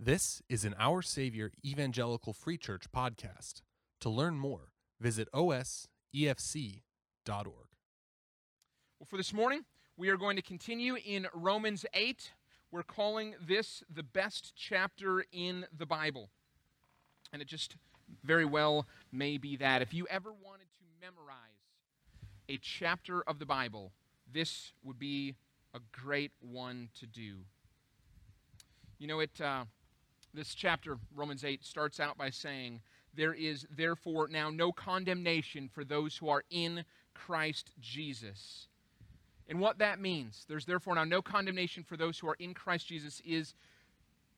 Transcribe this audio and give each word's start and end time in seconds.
This 0.00 0.40
is 0.48 0.64
an 0.64 0.76
Our 0.78 1.02
Savior 1.02 1.50
Evangelical 1.66 2.32
Free 2.32 2.56
Church 2.56 2.84
podcast. 2.94 3.62
To 3.98 4.08
learn 4.08 4.38
more, 4.38 4.70
visit 5.00 5.28
osefc.org. 5.34 5.88
Well, 7.34 9.06
for 9.08 9.16
this 9.16 9.32
morning, 9.32 9.64
we 9.96 10.08
are 10.10 10.16
going 10.16 10.36
to 10.36 10.42
continue 10.42 10.94
in 11.04 11.26
Romans 11.34 11.84
8. 11.92 12.30
We're 12.70 12.84
calling 12.84 13.34
this 13.44 13.82
the 13.92 14.04
best 14.04 14.52
chapter 14.54 15.24
in 15.32 15.66
the 15.76 15.84
Bible. 15.84 16.30
And 17.32 17.42
it 17.42 17.48
just 17.48 17.74
very 18.22 18.44
well 18.44 18.86
may 19.10 19.36
be 19.36 19.56
that. 19.56 19.82
If 19.82 19.92
you 19.92 20.06
ever 20.08 20.30
wanted 20.30 20.68
to 20.78 20.84
memorize 21.00 21.34
a 22.48 22.56
chapter 22.58 23.22
of 23.22 23.40
the 23.40 23.46
Bible, 23.46 23.90
this 24.32 24.70
would 24.84 25.00
be 25.00 25.34
a 25.74 25.80
great 25.90 26.30
one 26.38 26.90
to 27.00 27.06
do. 27.08 27.38
You 29.00 29.08
know, 29.08 29.18
it. 29.18 29.40
Uh, 29.40 29.64
this 30.34 30.54
chapter, 30.54 30.98
Romans 31.14 31.44
8, 31.44 31.64
starts 31.64 32.00
out 32.00 32.16
by 32.16 32.30
saying, 32.30 32.80
There 33.14 33.34
is 33.34 33.66
therefore 33.74 34.28
now 34.28 34.50
no 34.50 34.72
condemnation 34.72 35.68
for 35.72 35.84
those 35.84 36.16
who 36.16 36.28
are 36.28 36.44
in 36.50 36.84
Christ 37.14 37.72
Jesus. 37.80 38.68
And 39.48 39.60
what 39.60 39.78
that 39.78 40.00
means, 40.00 40.44
there's 40.48 40.66
therefore 40.66 40.94
now 40.94 41.04
no 41.04 41.22
condemnation 41.22 41.82
for 41.82 41.96
those 41.96 42.18
who 42.18 42.28
are 42.28 42.36
in 42.38 42.54
Christ 42.54 42.88
Jesus, 42.88 43.22
is 43.24 43.54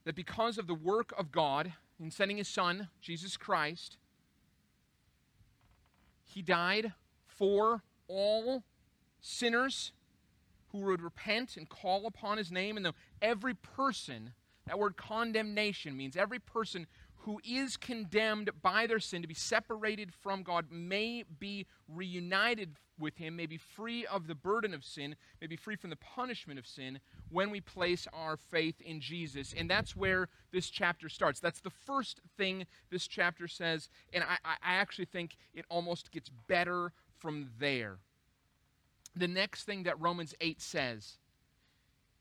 that 0.05 0.15
because 0.15 0.57
of 0.57 0.67
the 0.67 0.75
work 0.75 1.13
of 1.19 1.33
God 1.33 1.73
in 1.99 2.11
sending 2.11 2.37
his 2.37 2.49
Son, 2.49 2.89
Jesus 3.01 3.37
Christ, 3.37 3.97
he 6.25 6.43
died 6.43 6.93
for 7.27 7.83
all 8.09 8.63
sinners 9.21 9.93
who 10.73 10.79
would 10.79 11.03
repent 11.03 11.57
and 11.57 11.69
call 11.69 12.07
upon 12.07 12.39
his 12.39 12.53
name, 12.53 12.77
and 12.77 12.87
though 12.87 12.95
every 13.21 13.55
person 13.55 14.33
that 14.71 14.79
word 14.79 14.97
condemnation 14.97 15.97
means 15.97 16.17
every 16.17 16.39
person 16.39 16.87
who 17.25 17.41
is 17.45 17.77
condemned 17.77 18.51
by 18.63 18.87
their 18.87 19.01
sin 19.01 19.21
to 19.21 19.27
be 19.27 19.35
separated 19.35 20.15
from 20.15 20.45
God 20.45 20.67
may 20.71 21.25
be 21.41 21.67
reunited 21.89 22.77
with 22.97 23.17
Him, 23.17 23.35
may 23.35 23.47
be 23.47 23.57
free 23.57 24.07
of 24.07 24.29
the 24.29 24.35
burden 24.37 24.73
of 24.73 24.85
sin, 24.85 25.17
may 25.41 25.49
be 25.49 25.57
free 25.57 25.75
from 25.75 25.91
the 25.91 25.97
punishment 25.97 26.57
of 26.57 26.69
sin 26.69 27.01
when 27.31 27.51
we 27.51 27.61
place 27.61 28.07
our 28.13 28.37
faith 28.37 28.81
in 28.81 29.01
Jesus. 29.01 29.53
And 29.59 29.69
that's 29.69 29.97
where 29.97 30.29
this 30.53 30.71
chapter 30.71 31.09
starts. 31.09 31.41
That's 31.41 31.61
the 31.61 31.71
first 31.71 32.21
thing 32.37 32.65
this 32.93 33.09
chapter 33.09 33.49
says. 33.49 33.89
And 34.13 34.23
I, 34.23 34.37
I 34.45 34.75
actually 34.77 35.07
think 35.07 35.37
it 35.53 35.65
almost 35.69 36.13
gets 36.13 36.31
better 36.47 36.93
from 37.19 37.51
there. 37.59 37.99
The 39.17 39.27
next 39.27 39.65
thing 39.65 39.83
that 39.83 40.01
Romans 40.01 40.33
8 40.41 40.63
says 40.63 41.19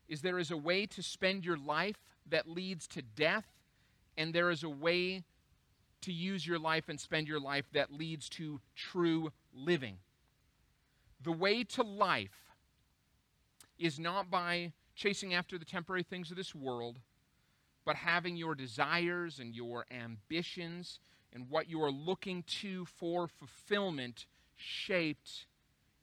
is 0.08 0.24
there 0.24 0.40
is 0.40 0.50
a 0.50 0.58
way 0.58 0.88
to 0.88 1.04
spend 1.04 1.46
your 1.46 1.56
life 1.56 2.09
that 2.32 2.50
leads 2.50 2.88
to 2.90 3.02
death, 3.02 3.46
and 4.18 4.34
there 4.34 4.52
is 4.52 4.64
a 4.64 4.70
way 4.70 5.24
to 6.02 6.12
use 6.12 6.46
your 6.46 6.60
life 6.60 6.90
and 6.90 7.00
spend 7.00 7.28
your 7.28 7.40
life 7.40 7.66
that 7.74 7.92
leads 7.92 8.30
to 8.30 8.60
true 8.76 9.32
living. 9.54 9.98
The 11.22 11.32
way 11.32 11.64
to 11.64 11.84
life 11.84 12.54
is 13.78 14.00
not 14.00 14.30
by 14.30 14.74
chasing 14.96 15.34
after 15.34 15.58
the 15.58 15.66
temporary 15.66 16.04
things 16.04 16.32
of 16.32 16.38
this 16.38 16.56
world, 16.56 16.98
but 17.86 17.96
having 17.96 18.36
your 18.36 18.56
desires 18.56 19.40
and 19.40 19.56
your 19.56 19.86
ambitions 19.92 21.00
and 21.34 21.50
what 21.50 21.70
you 21.70 21.82
are 21.84 21.92
looking 21.92 22.44
to 22.44 22.86
for 22.86 23.28
fulfillment 23.28 24.26
shaped 24.56 25.46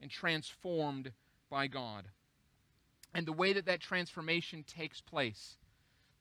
and 0.01 0.09
transformed 0.09 1.11
by 1.49 1.67
God. 1.67 2.05
And 3.13 3.25
the 3.25 3.33
way 3.33 3.53
that 3.53 3.65
that 3.65 3.79
transformation 3.79 4.63
takes 4.63 5.01
place 5.01 5.57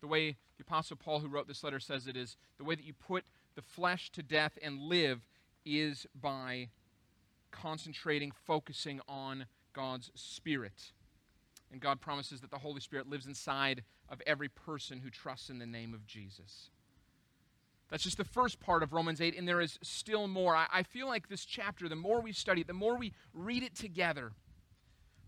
the 0.00 0.06
way 0.06 0.36
the 0.56 0.62
Apostle 0.62 0.96
Paul, 0.96 1.20
who 1.20 1.28
wrote 1.28 1.48
this 1.48 1.64
letter, 1.64 1.80
says 1.80 2.06
it 2.06 2.16
is 2.16 2.36
the 2.58 2.64
way 2.64 2.74
that 2.74 2.84
you 2.84 2.92
put 2.92 3.24
the 3.54 3.62
flesh 3.62 4.10
to 4.12 4.22
death 4.22 4.58
and 4.62 4.80
live 4.80 5.22
is 5.64 6.06
by 6.14 6.68
concentrating, 7.50 8.30
focusing 8.30 9.00
on 9.08 9.46
God's 9.72 10.10
Spirit. 10.14 10.92
And 11.72 11.80
God 11.80 12.00
promises 12.00 12.40
that 12.40 12.50
the 12.50 12.58
Holy 12.58 12.80
Spirit 12.80 13.08
lives 13.08 13.26
inside 13.26 13.82
of 14.08 14.22
every 14.26 14.48
person 14.48 15.00
who 15.00 15.10
trusts 15.10 15.50
in 15.50 15.58
the 15.58 15.66
name 15.66 15.92
of 15.92 16.06
Jesus. 16.06 16.70
That's 17.90 18.02
just 18.02 18.18
the 18.18 18.24
first 18.24 18.60
part 18.60 18.82
of 18.82 18.92
Romans 18.92 19.20
8, 19.20 19.36
and 19.36 19.46
there 19.46 19.60
is 19.60 19.78
still 19.82 20.26
more. 20.26 20.56
I, 20.56 20.66
I, 20.72 20.82
feel 20.82 21.06
like 21.06 21.28
this 21.28 21.44
chapter, 21.44 21.88
the 21.88 21.96
more 21.96 22.20
we 22.20 22.32
study 22.32 22.62
it, 22.62 22.66
the 22.66 22.72
more 22.72 22.96
we 22.96 23.12
read 23.32 23.62
it 23.62 23.76
together, 23.76 24.32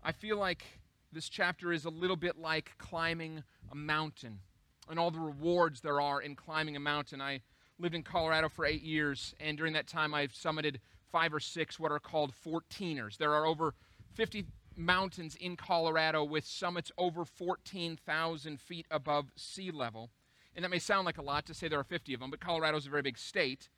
I 0.03 0.11
feel 0.11 0.37
like 0.37 0.63
this 1.11 1.29
chapter 1.29 1.71
is 1.71 1.85
a 1.85 1.89
little 1.89 2.17
bit 2.17 2.37
like 2.37 2.73
climbing 2.77 3.43
a 3.71 3.75
mountain 3.75 4.39
and 4.89 4.99
all 4.99 5.11
the 5.11 5.19
rewards 5.19 5.81
there 5.81 6.01
are 6.01 6.21
in 6.21 6.35
climbing 6.35 6.75
a 6.75 6.79
mountain. 6.79 7.21
I 7.21 7.41
lived 7.77 7.95
in 7.95 8.03
Colorado 8.03 8.49
for 8.49 8.65
eight 8.65 8.81
years, 8.81 9.35
and 9.39 9.57
during 9.57 9.73
that 9.73 9.87
time, 9.87 10.13
I've 10.13 10.33
summited 10.33 10.77
five 11.11 11.33
or 11.33 11.39
six 11.39 11.79
what 11.79 11.91
are 11.91 11.99
called 11.99 12.33
14ers. 12.45 13.17
There 13.17 13.33
are 13.33 13.45
over 13.45 13.73
50 14.13 14.45
mountains 14.75 15.35
in 15.35 15.55
Colorado 15.55 16.23
with 16.23 16.45
summits 16.45 16.91
over 16.97 17.25
14,000 17.25 18.59
feet 18.59 18.85
above 18.89 19.31
sea 19.35 19.71
level. 19.71 20.09
And 20.55 20.63
that 20.63 20.69
may 20.69 20.79
sound 20.79 21.05
like 21.05 21.17
a 21.17 21.23
lot 21.23 21.45
to 21.45 21.53
say 21.53 21.67
there 21.67 21.79
are 21.79 21.83
50 21.83 22.13
of 22.13 22.19
them, 22.19 22.31
but 22.31 22.39
Colorado 22.39 22.77
is 22.77 22.87
a 22.87 22.89
very 22.89 23.01
big 23.01 23.17
state. 23.17 23.69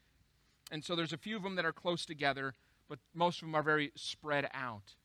And 0.72 0.84
so 0.84 0.96
there's 0.96 1.14
a 1.14 1.18
few 1.18 1.36
of 1.36 1.44
them 1.44 1.56
that 1.56 1.66
are 1.66 1.74
close 1.74 2.06
together, 2.06 2.54
but 2.88 3.00
most 3.14 3.42
of 3.42 3.48
them 3.48 3.56
are 3.56 3.64
very 3.64 3.92
spread 3.96 4.50
out. 4.54 4.96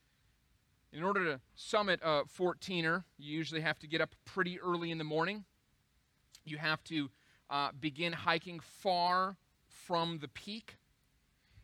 In 0.93 1.03
order 1.03 1.25
to 1.25 1.41
summit 1.55 2.01
a 2.03 2.23
14er, 2.25 3.05
you 3.19 3.37
usually 3.37 3.61
have 3.61 3.79
to 3.81 3.87
get 3.87 4.01
up 4.01 4.15
pretty 4.25 4.61
early 4.61 4.91
in 4.91 4.99
the 4.99 5.05
morning 5.05 5.45
you 6.47 6.59
have 6.59 6.83
to 6.85 7.11
uh, 7.51 7.71
begin 7.79 8.13
hiking 8.13 8.61
far 8.61 9.37
from 9.69 10.19
the 10.19 10.29
peak. 10.29 10.77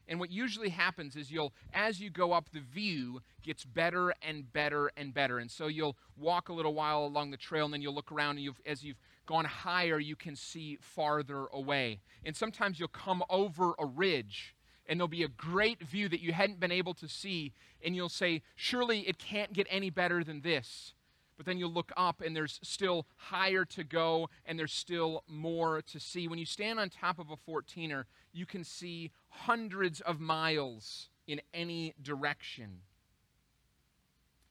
And 0.08 0.18
what 0.18 0.30
usually 0.30 0.70
happens 0.70 1.16
is 1.16 1.30
you'll, 1.30 1.52
as 1.72 2.00
you 2.00 2.10
go 2.10 2.32
up, 2.32 2.50
the 2.52 2.60
view 2.60 3.20
gets 3.42 3.64
better 3.64 4.12
and 4.20 4.52
better 4.52 4.90
and 4.96 5.14
better. 5.14 5.38
And 5.38 5.50
so 5.50 5.68
you'll 5.68 5.96
walk 6.16 6.48
a 6.48 6.52
little 6.52 6.74
while 6.74 7.04
along 7.04 7.30
the 7.30 7.36
trail, 7.36 7.64
and 7.64 7.72
then 7.72 7.82
you'll 7.82 7.94
look 7.94 8.12
around, 8.12 8.36
and 8.36 8.40
you've, 8.40 8.60
as 8.66 8.82
you've 8.82 9.00
gone 9.26 9.44
higher, 9.44 9.98
you 9.98 10.16
can 10.16 10.34
see 10.36 10.76
farther 10.80 11.46
away. 11.52 12.00
And 12.24 12.36
sometimes 12.36 12.78
you'll 12.78 12.88
come 12.88 13.22
over 13.30 13.74
a 13.78 13.86
ridge, 13.86 14.54
and 14.86 14.98
there'll 14.98 15.08
be 15.08 15.22
a 15.22 15.28
great 15.28 15.80
view 15.82 16.08
that 16.08 16.20
you 16.20 16.32
hadn't 16.32 16.60
been 16.60 16.72
able 16.72 16.94
to 16.94 17.08
see, 17.08 17.52
and 17.84 17.94
you'll 17.94 18.08
say, 18.08 18.42
Surely 18.56 19.08
it 19.08 19.18
can't 19.18 19.52
get 19.52 19.66
any 19.70 19.88
better 19.88 20.24
than 20.24 20.42
this 20.42 20.94
but 21.36 21.46
then 21.46 21.58
you 21.58 21.66
look 21.66 21.92
up 21.96 22.20
and 22.20 22.36
there's 22.36 22.60
still 22.62 23.06
higher 23.16 23.64
to 23.64 23.84
go 23.84 24.28
and 24.44 24.58
there's 24.58 24.72
still 24.72 25.24
more 25.26 25.82
to 25.82 25.98
see. 25.98 26.28
When 26.28 26.38
you 26.38 26.46
stand 26.46 26.78
on 26.78 26.90
top 26.90 27.18
of 27.18 27.30
a 27.30 27.36
14er, 27.36 28.04
you 28.32 28.46
can 28.46 28.64
see 28.64 29.10
hundreds 29.28 30.00
of 30.00 30.20
miles 30.20 31.08
in 31.26 31.40
any 31.54 31.94
direction. 32.00 32.80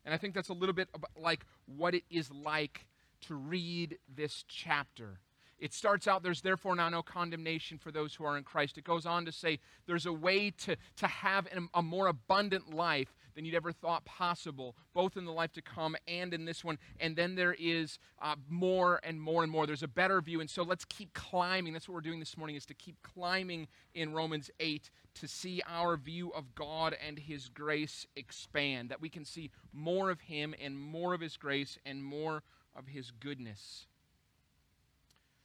And 0.04 0.14
I 0.14 0.18
think 0.18 0.34
that's 0.34 0.50
a 0.50 0.54
little 0.54 0.74
bit 0.74 0.90
like 1.16 1.46
what 1.66 1.94
it 1.94 2.04
is 2.10 2.32
like 2.32 2.88
to 3.22 3.36
read 3.36 3.98
this 4.14 4.44
chapter. 4.48 5.20
It 5.60 5.76
starts 5.76 6.08
out, 6.08 6.24
there's 6.24 6.42
therefore 6.42 6.76
now 6.76 6.90
no 6.90 7.04
condemnation 7.04 7.78
for 7.78 7.92
those 7.92 8.16
who 8.16 8.26
are 8.26 8.36
in 8.36 8.44
Christ. 8.44 8.80
It 8.80 8.84
goes 8.84 9.06
on 9.06 9.26
to 9.26 9.32
say 9.32 9.60
there's 9.86 10.08
a 10.08 10.14
way 10.14 10.50
to, 10.50 10.76
to 10.98 11.08
have 11.08 11.48
a 11.76 11.84
more 11.84 12.08
abundant 12.08 12.74
life 12.74 13.14
than 13.36 13.46
you'd 13.46 13.56
ever 13.56 13.72
thought 13.72 14.06
possible, 14.06 14.76
both 14.94 15.18
in 15.18 15.26
the 15.26 15.32
life 15.32 15.52
to 15.54 15.62
come 15.62 15.96
and 16.08 16.34
in 16.34 16.46
this 16.46 16.64
one. 16.64 16.78
And 17.00 17.16
then 17.16 17.36
there 17.36 17.56
is 17.60 18.00
uh, 18.22 18.36
more 18.50 19.00
and 19.04 19.22
more 19.22 19.44
and 19.44 19.52
more. 19.52 19.66
There's 19.66 19.84
a 19.84 19.88
better 19.88 20.22
view. 20.22 20.42
And 20.42 20.50
so 20.50 20.64
let's 20.64 20.86
keep 20.86 21.14
climbing. 21.14 21.74
That's 21.74 21.88
what 21.88 21.96
we're 21.96 22.02
doing 22.02 22.20
this 22.20 22.38
morning 22.38 22.56
is 22.56 22.66
to 22.68 22.74
keep 22.74 23.02
climbing 23.02 23.68
in 23.94 24.14
Romans 24.14 24.50
8 24.60 24.90
to 25.16 25.28
see 25.28 25.62
our 25.68 25.98
view 25.98 26.32
of 26.34 26.56
God 26.56 26.96
and 27.06 27.20
his 27.20 27.50
grace 27.50 28.06
expand, 28.16 28.90
that 28.90 29.02
we 29.02 29.10
can 29.10 29.26
see 29.26 29.52
more 29.74 30.10
of 30.10 30.22
him 30.22 30.56
and 30.62 30.78
more 30.78 31.14
of 31.14 31.22
his 31.22 31.38
grace 31.38 31.78
and 31.86 32.04
more 32.04 32.44
of 32.76 32.88
his 32.88 33.12
goodness. 33.12 33.88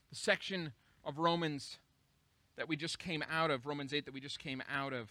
The 0.09 0.15
section 0.15 0.71
of 1.03 1.17
Romans 1.17 1.79
that 2.55 2.67
we 2.67 2.75
just 2.75 2.97
came 2.97 3.23
out 3.29 3.51
of, 3.51 3.65
Romans 3.65 3.93
8 3.93 4.05
that 4.05 4.13
we 4.13 4.21
just 4.21 4.39
came 4.39 4.63
out 4.71 4.93
of, 4.93 5.09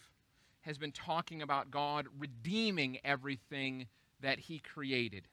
has 0.66 0.78
been 0.78 0.92
talking 0.92 1.42
about 1.42 1.70
God 1.70 2.08
redeeming 2.18 2.98
everything 3.04 3.86
that 4.20 4.40
He 4.40 4.58
created. 4.58 5.28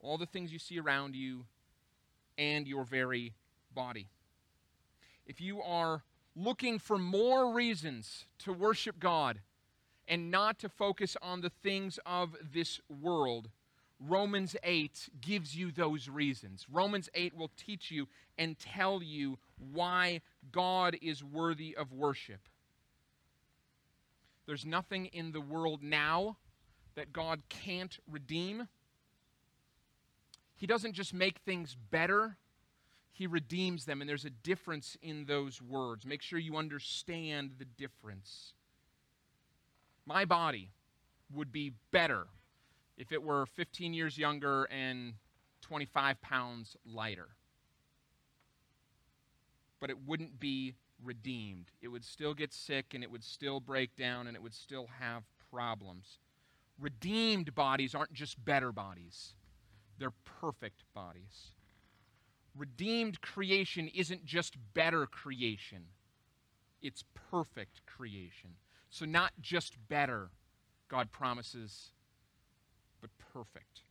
All 0.00 0.18
the 0.18 0.26
things 0.26 0.52
you 0.52 0.58
see 0.58 0.80
around 0.80 1.14
you 1.14 1.44
and 2.36 2.66
your 2.66 2.84
very 2.84 3.34
body. 3.72 4.08
If 5.26 5.40
you 5.40 5.62
are 5.62 6.02
looking 6.34 6.80
for 6.80 6.98
more 6.98 7.54
reasons 7.54 8.24
to 8.40 8.52
worship 8.52 8.98
God 8.98 9.40
and 10.08 10.28
not 10.28 10.58
to 10.58 10.68
focus 10.68 11.16
on 11.22 11.40
the 11.40 11.50
things 11.62 12.00
of 12.04 12.34
this 12.52 12.80
world, 12.88 13.48
Romans 14.00 14.56
8 14.64 15.08
gives 15.20 15.54
you 15.54 15.70
those 15.70 16.08
reasons. 16.08 16.66
Romans 16.72 17.08
8 17.14 17.36
will 17.36 17.50
teach 17.56 17.92
you 17.92 18.08
and 18.36 18.58
tell 18.58 19.04
you 19.04 19.38
why 19.72 20.20
God 20.50 20.96
is 21.00 21.22
worthy 21.22 21.76
of 21.76 21.92
worship. 21.92 22.40
There's 24.50 24.66
nothing 24.66 25.06
in 25.06 25.30
the 25.30 25.40
world 25.40 25.80
now 25.80 26.36
that 26.96 27.12
God 27.12 27.42
can't 27.48 27.96
redeem. 28.10 28.66
He 30.56 30.66
doesn't 30.66 30.94
just 30.94 31.14
make 31.14 31.38
things 31.38 31.76
better, 31.92 32.36
he 33.12 33.28
redeems 33.28 33.84
them, 33.84 34.00
and 34.00 34.10
there's 34.10 34.24
a 34.24 34.30
difference 34.30 34.96
in 35.00 35.26
those 35.26 35.62
words. 35.62 36.04
Make 36.04 36.20
sure 36.20 36.36
you 36.36 36.56
understand 36.56 37.52
the 37.60 37.64
difference. 37.64 38.54
My 40.04 40.24
body 40.24 40.72
would 41.32 41.52
be 41.52 41.74
better 41.92 42.26
if 42.98 43.12
it 43.12 43.22
were 43.22 43.46
15 43.46 43.94
years 43.94 44.18
younger 44.18 44.64
and 44.64 45.14
25 45.60 46.20
pounds 46.22 46.76
lighter. 46.84 47.28
But 49.78 49.90
it 49.90 50.04
wouldn't 50.04 50.40
be 50.40 50.74
redeemed. 51.04 51.70
It 51.80 51.88
would 51.88 52.04
still 52.04 52.34
get 52.34 52.52
sick 52.52 52.94
and 52.94 53.02
it 53.02 53.10
would 53.10 53.24
still 53.24 53.60
break 53.60 53.96
down 53.96 54.26
and 54.26 54.36
it 54.36 54.42
would 54.42 54.54
still 54.54 54.88
have 54.98 55.24
problems. 55.50 56.18
Redeemed 56.78 57.54
bodies 57.54 57.94
aren't 57.94 58.12
just 58.12 58.42
better 58.44 58.72
bodies, 58.72 59.34
they're 59.98 60.12
perfect 60.40 60.84
bodies. 60.94 61.52
Redeemed 62.56 63.20
creation 63.20 63.88
isn't 63.94 64.24
just 64.24 64.56
better 64.74 65.06
creation, 65.06 65.84
it's 66.82 67.04
perfect 67.30 67.84
creation. 67.86 68.50
So, 68.92 69.04
not 69.04 69.32
just 69.40 69.76
better, 69.88 70.30
God 70.88 71.12
promises, 71.12 71.92
but 73.00 73.10
perfect. 73.32 73.82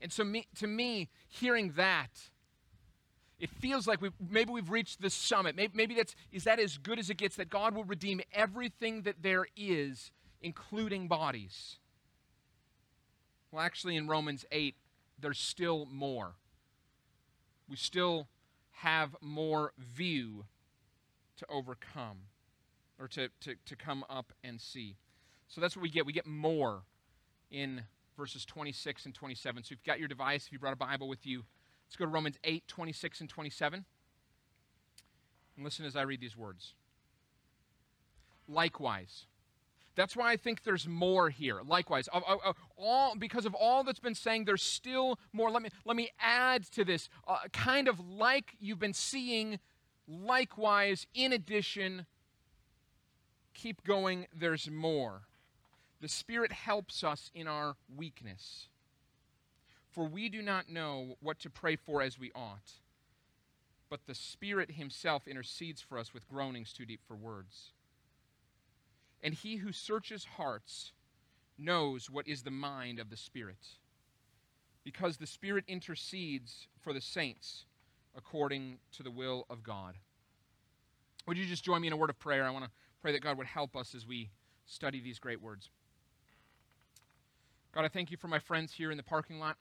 And 0.00 0.12
so, 0.12 0.24
me, 0.24 0.48
to 0.56 0.66
me, 0.66 1.08
hearing 1.28 1.72
that, 1.76 2.30
it 3.40 3.50
feels 3.50 3.86
like 3.86 4.00
we 4.02 4.10
maybe 4.30 4.52
we've 4.52 4.70
reached 4.70 5.00
the 5.00 5.10
summit. 5.10 5.56
Maybe, 5.56 5.72
maybe 5.74 5.94
that's 5.94 6.14
is 6.30 6.44
that 6.44 6.60
as 6.60 6.78
good 6.78 6.98
as 6.98 7.10
it 7.10 7.16
gets 7.16 7.36
that 7.36 7.48
God 7.48 7.74
will 7.74 7.84
redeem 7.84 8.20
everything 8.32 9.02
that 9.02 9.22
there 9.22 9.46
is, 9.56 10.12
including 10.42 11.08
bodies. 11.08 11.78
Well, 13.50 13.62
actually, 13.62 13.96
in 13.96 14.06
Romans 14.06 14.44
8, 14.52 14.76
there's 15.18 15.38
still 15.38 15.86
more. 15.90 16.34
We 17.68 17.76
still 17.76 18.28
have 18.72 19.16
more 19.20 19.72
view 19.78 20.44
to 21.38 21.46
overcome 21.48 22.18
or 22.98 23.08
to, 23.08 23.28
to, 23.40 23.54
to 23.66 23.76
come 23.76 24.04
up 24.08 24.32
and 24.44 24.60
see. 24.60 24.96
So 25.48 25.60
that's 25.60 25.76
what 25.76 25.82
we 25.82 25.90
get. 25.90 26.06
We 26.06 26.12
get 26.12 26.26
more 26.26 26.82
in 27.50 27.82
verses 28.16 28.44
26 28.44 29.06
and 29.06 29.14
27. 29.14 29.64
So 29.64 29.66
if 29.66 29.70
you've 29.70 29.84
got 29.84 29.98
your 29.98 30.08
device, 30.08 30.46
if 30.46 30.52
you 30.52 30.58
brought 30.58 30.74
a 30.74 30.76
Bible 30.76 31.08
with 31.08 31.26
you, 31.26 31.44
let's 31.90 31.96
go 31.96 32.04
to 32.04 32.10
Romans 32.10 32.36
8, 32.44 32.68
26 32.68 33.20
and 33.22 33.28
27. 33.28 33.84
And 35.56 35.64
listen 35.64 35.84
as 35.84 35.96
I 35.96 36.02
read 36.02 36.20
these 36.20 36.36
words. 36.36 36.74
Likewise, 38.46 39.26
that's 39.96 40.14
why 40.14 40.30
I 40.30 40.36
think 40.36 40.62
there's 40.62 40.86
more 40.86 41.30
here. 41.30 41.62
Likewise, 41.66 42.08
all, 42.78 43.16
because 43.18 43.44
of 43.44 43.54
all 43.54 43.82
that's 43.82 43.98
been 43.98 44.14
saying, 44.14 44.44
there's 44.44 44.62
still 44.62 45.18
more. 45.32 45.50
Let 45.50 45.62
me, 45.62 45.70
let 45.84 45.96
me 45.96 46.10
add 46.20 46.62
to 46.74 46.84
this. 46.84 47.08
Uh, 47.26 47.38
kind 47.52 47.88
of 47.88 47.98
like 47.98 48.54
you've 48.60 48.78
been 48.78 48.94
seeing, 48.94 49.58
likewise, 50.06 51.08
in 51.12 51.32
addition, 51.32 52.06
keep 53.52 53.82
going, 53.82 54.28
there's 54.32 54.70
more. 54.70 55.22
The 56.00 56.08
Spirit 56.08 56.52
helps 56.52 57.02
us 57.02 57.32
in 57.34 57.48
our 57.48 57.74
weakness. 57.92 58.68
For 59.90 60.04
we 60.04 60.28
do 60.28 60.40
not 60.40 60.68
know 60.68 61.16
what 61.20 61.40
to 61.40 61.50
pray 61.50 61.76
for 61.76 62.00
as 62.00 62.18
we 62.18 62.30
ought, 62.34 62.72
but 63.88 64.06
the 64.06 64.14
Spirit 64.14 64.72
Himself 64.72 65.26
intercedes 65.26 65.80
for 65.80 65.98
us 65.98 66.14
with 66.14 66.28
groanings 66.28 66.72
too 66.72 66.86
deep 66.86 67.00
for 67.06 67.16
words. 67.16 67.72
And 69.22 69.34
he 69.34 69.56
who 69.56 69.72
searches 69.72 70.24
hearts 70.36 70.92
knows 71.58 72.08
what 72.08 72.28
is 72.28 72.42
the 72.42 72.50
mind 72.50 73.00
of 73.00 73.10
the 73.10 73.16
Spirit, 73.16 73.66
because 74.84 75.16
the 75.16 75.26
Spirit 75.26 75.64
intercedes 75.66 76.68
for 76.78 76.92
the 76.92 77.00
saints 77.00 77.66
according 78.16 78.78
to 78.92 79.02
the 79.02 79.10
will 79.10 79.44
of 79.50 79.62
God. 79.62 79.96
Would 81.26 81.36
you 81.36 81.46
just 81.46 81.64
join 81.64 81.80
me 81.80 81.88
in 81.88 81.92
a 81.92 81.96
word 81.96 82.10
of 82.10 82.18
prayer? 82.18 82.44
I 82.44 82.50
want 82.50 82.64
to 82.64 82.70
pray 83.02 83.12
that 83.12 83.22
God 83.22 83.36
would 83.38 83.46
help 83.46 83.76
us 83.76 83.94
as 83.94 84.06
we 84.06 84.30
study 84.66 85.00
these 85.00 85.18
great 85.18 85.42
words. 85.42 85.68
God, 87.72 87.84
I 87.84 87.88
thank 87.88 88.10
you 88.10 88.16
for 88.16 88.28
my 88.28 88.38
friends 88.38 88.72
here 88.72 88.90
in 88.90 88.96
the 88.96 89.02
parking 89.02 89.38
lot, 89.38 89.56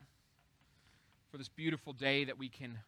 for 1.29 1.37
this 1.37 1.49
beautiful 1.49 1.93
day 1.93 2.25
that 2.25 2.37
we 2.37 2.49
can 2.49 2.79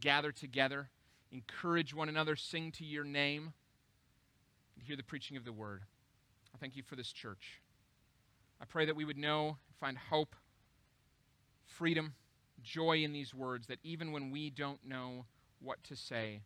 gather 0.00 0.30
together, 0.30 0.90
encourage 1.32 1.94
one 1.94 2.08
another, 2.08 2.36
sing 2.36 2.70
to 2.72 2.84
your 2.84 3.04
name, 3.04 3.52
and 4.76 4.84
hear 4.86 4.96
the 4.96 5.02
preaching 5.02 5.36
of 5.36 5.44
the 5.44 5.52
word. 5.52 5.82
I 6.54 6.58
thank 6.58 6.76
you 6.76 6.82
for 6.82 6.96
this 6.96 7.12
church. 7.12 7.60
I 8.60 8.64
pray 8.64 8.84
that 8.86 8.96
we 8.96 9.04
would 9.04 9.16
know, 9.16 9.56
find 9.80 9.96
hope, 9.96 10.34
freedom, 11.64 12.14
joy 12.62 12.98
in 12.98 13.12
these 13.12 13.34
words, 13.34 13.66
that 13.68 13.78
even 13.82 14.12
when 14.12 14.30
we 14.30 14.50
don't 14.50 14.84
know 14.86 15.24
what 15.60 15.82
to 15.84 15.96
say, 15.96 16.42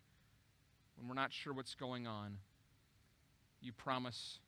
when 0.96 1.08
we're 1.08 1.14
not 1.14 1.32
sure 1.32 1.52
what's 1.52 1.74
going 1.74 2.06
on, 2.06 2.38
you 3.60 3.72
promise 3.72 4.38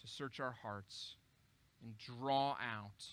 to 0.00 0.08
search 0.08 0.40
our 0.40 0.54
hearts 0.62 1.16
and 1.82 1.94
draw 1.98 2.52
out 2.52 3.04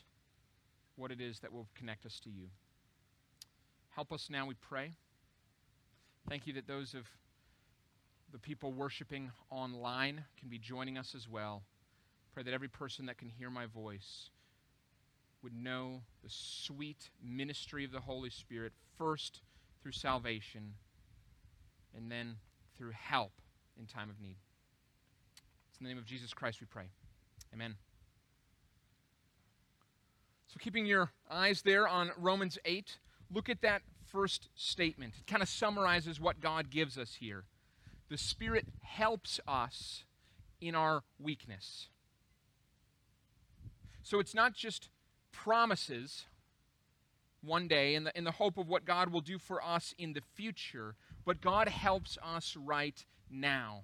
what 0.95 1.11
it 1.11 1.21
is 1.21 1.39
that 1.39 1.51
will 1.51 1.67
connect 1.75 2.05
us 2.05 2.19
to 2.21 2.29
you. 2.29 2.47
Help 3.95 4.11
us 4.13 4.29
now, 4.29 4.45
we 4.45 4.55
pray. 4.55 4.91
Thank 6.29 6.47
you 6.47 6.53
that 6.53 6.67
those 6.67 6.93
of 6.93 7.05
the 8.31 8.39
people 8.39 8.71
worshiping 8.71 9.31
online 9.49 10.23
can 10.39 10.49
be 10.49 10.57
joining 10.57 10.97
us 10.97 11.13
as 11.15 11.27
well. 11.27 11.63
Pray 12.33 12.43
that 12.43 12.53
every 12.53 12.69
person 12.69 13.05
that 13.07 13.17
can 13.17 13.27
hear 13.27 13.49
my 13.49 13.65
voice 13.65 14.29
would 15.43 15.53
know 15.53 16.01
the 16.23 16.29
sweet 16.29 17.09
ministry 17.21 17.83
of 17.83 17.91
the 17.91 17.99
Holy 17.99 18.29
Spirit, 18.29 18.71
first 18.97 19.41
through 19.81 19.91
salvation 19.91 20.73
and 21.95 22.11
then 22.11 22.37
through 22.77 22.91
help 22.91 23.33
in 23.77 23.85
time 23.85 24.09
of 24.09 24.21
need. 24.21 24.37
It's 25.69 25.79
in 25.79 25.83
the 25.83 25.89
name 25.89 25.97
of 25.97 26.05
Jesus 26.05 26.33
Christ 26.33 26.61
we 26.61 26.67
pray. 26.67 26.85
Amen. 27.53 27.75
So, 30.47 30.57
keeping 30.59 30.85
your 30.85 31.11
eyes 31.29 31.61
there 31.61 31.87
on 31.87 32.11
Romans 32.17 32.57
8, 32.65 32.97
look 33.33 33.49
at 33.49 33.61
that 33.61 33.81
first 34.05 34.49
statement. 34.55 35.13
It 35.19 35.27
kind 35.27 35.41
of 35.41 35.49
summarizes 35.49 36.19
what 36.19 36.41
God 36.41 36.69
gives 36.69 36.97
us 36.97 37.15
here. 37.19 37.45
The 38.09 38.17
Spirit 38.17 38.65
helps 38.81 39.39
us 39.47 40.03
in 40.59 40.75
our 40.75 41.03
weakness. 41.19 41.87
So 44.03 44.19
it's 44.19 44.35
not 44.35 44.53
just 44.53 44.89
promises 45.31 46.25
one 47.41 47.67
day 47.67 47.95
in 47.95 48.03
the, 48.03 48.17
in 48.17 48.23
the 48.23 48.31
hope 48.31 48.57
of 48.57 48.67
what 48.67 48.85
God 48.85 49.11
will 49.11 49.21
do 49.21 49.39
for 49.39 49.63
us 49.63 49.95
in 49.97 50.13
the 50.13 50.21
future, 50.35 50.95
but 51.25 51.41
God 51.41 51.69
helps 51.69 52.17
us 52.23 52.55
right 52.55 53.05
now. 53.29 53.83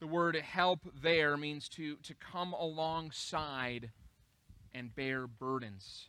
The 0.00 0.06
word 0.06 0.34
help 0.36 0.80
there 1.00 1.36
means 1.36 1.68
to, 1.70 1.96
to 1.96 2.14
come 2.14 2.52
alongside 2.54 3.90
and 4.72 4.94
bear 4.94 5.26
burdens. 5.26 6.08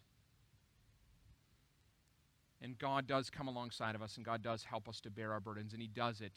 And 2.61 2.77
God 2.77 3.07
does 3.07 3.29
come 3.29 3.47
alongside 3.47 3.95
of 3.95 4.01
us, 4.01 4.17
and 4.17 4.25
God 4.25 4.43
does 4.43 4.63
help 4.63 4.87
us 4.87 5.01
to 5.01 5.09
bear 5.09 5.31
our 5.31 5.39
burdens, 5.39 5.73
and 5.73 5.81
He 5.81 5.87
does 5.87 6.21
it 6.21 6.33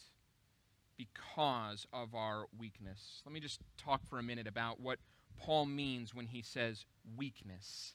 because 0.97 1.87
of 1.93 2.15
our 2.15 2.47
weakness. 2.59 3.23
Let 3.25 3.33
me 3.33 3.41
just 3.41 3.61
talk 3.77 4.07
for 4.07 4.19
a 4.19 4.23
minute 4.23 4.47
about 4.47 4.81
what 4.81 4.99
Paul 5.39 5.67
means 5.67 6.15
when 6.15 6.27
he 6.27 6.43
says 6.43 6.87
weakness. 7.17 7.95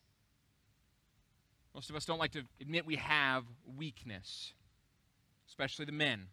Most 1.74 1.90
of 1.90 1.96
us 1.96 2.06
don't 2.06 2.20
like 2.20 2.32
to 2.32 2.44
admit 2.60 2.86
we 2.86 2.98
have 2.98 3.46
weakness, 3.78 4.54
especially 5.48 5.86
the 5.86 5.92
men. 5.92 6.28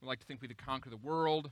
We 0.00 0.08
like 0.08 0.20
to 0.20 0.26
think 0.26 0.40
we 0.40 0.48
could 0.48 0.64
conquer 0.64 0.90
the 0.90 0.96
world, 0.96 1.50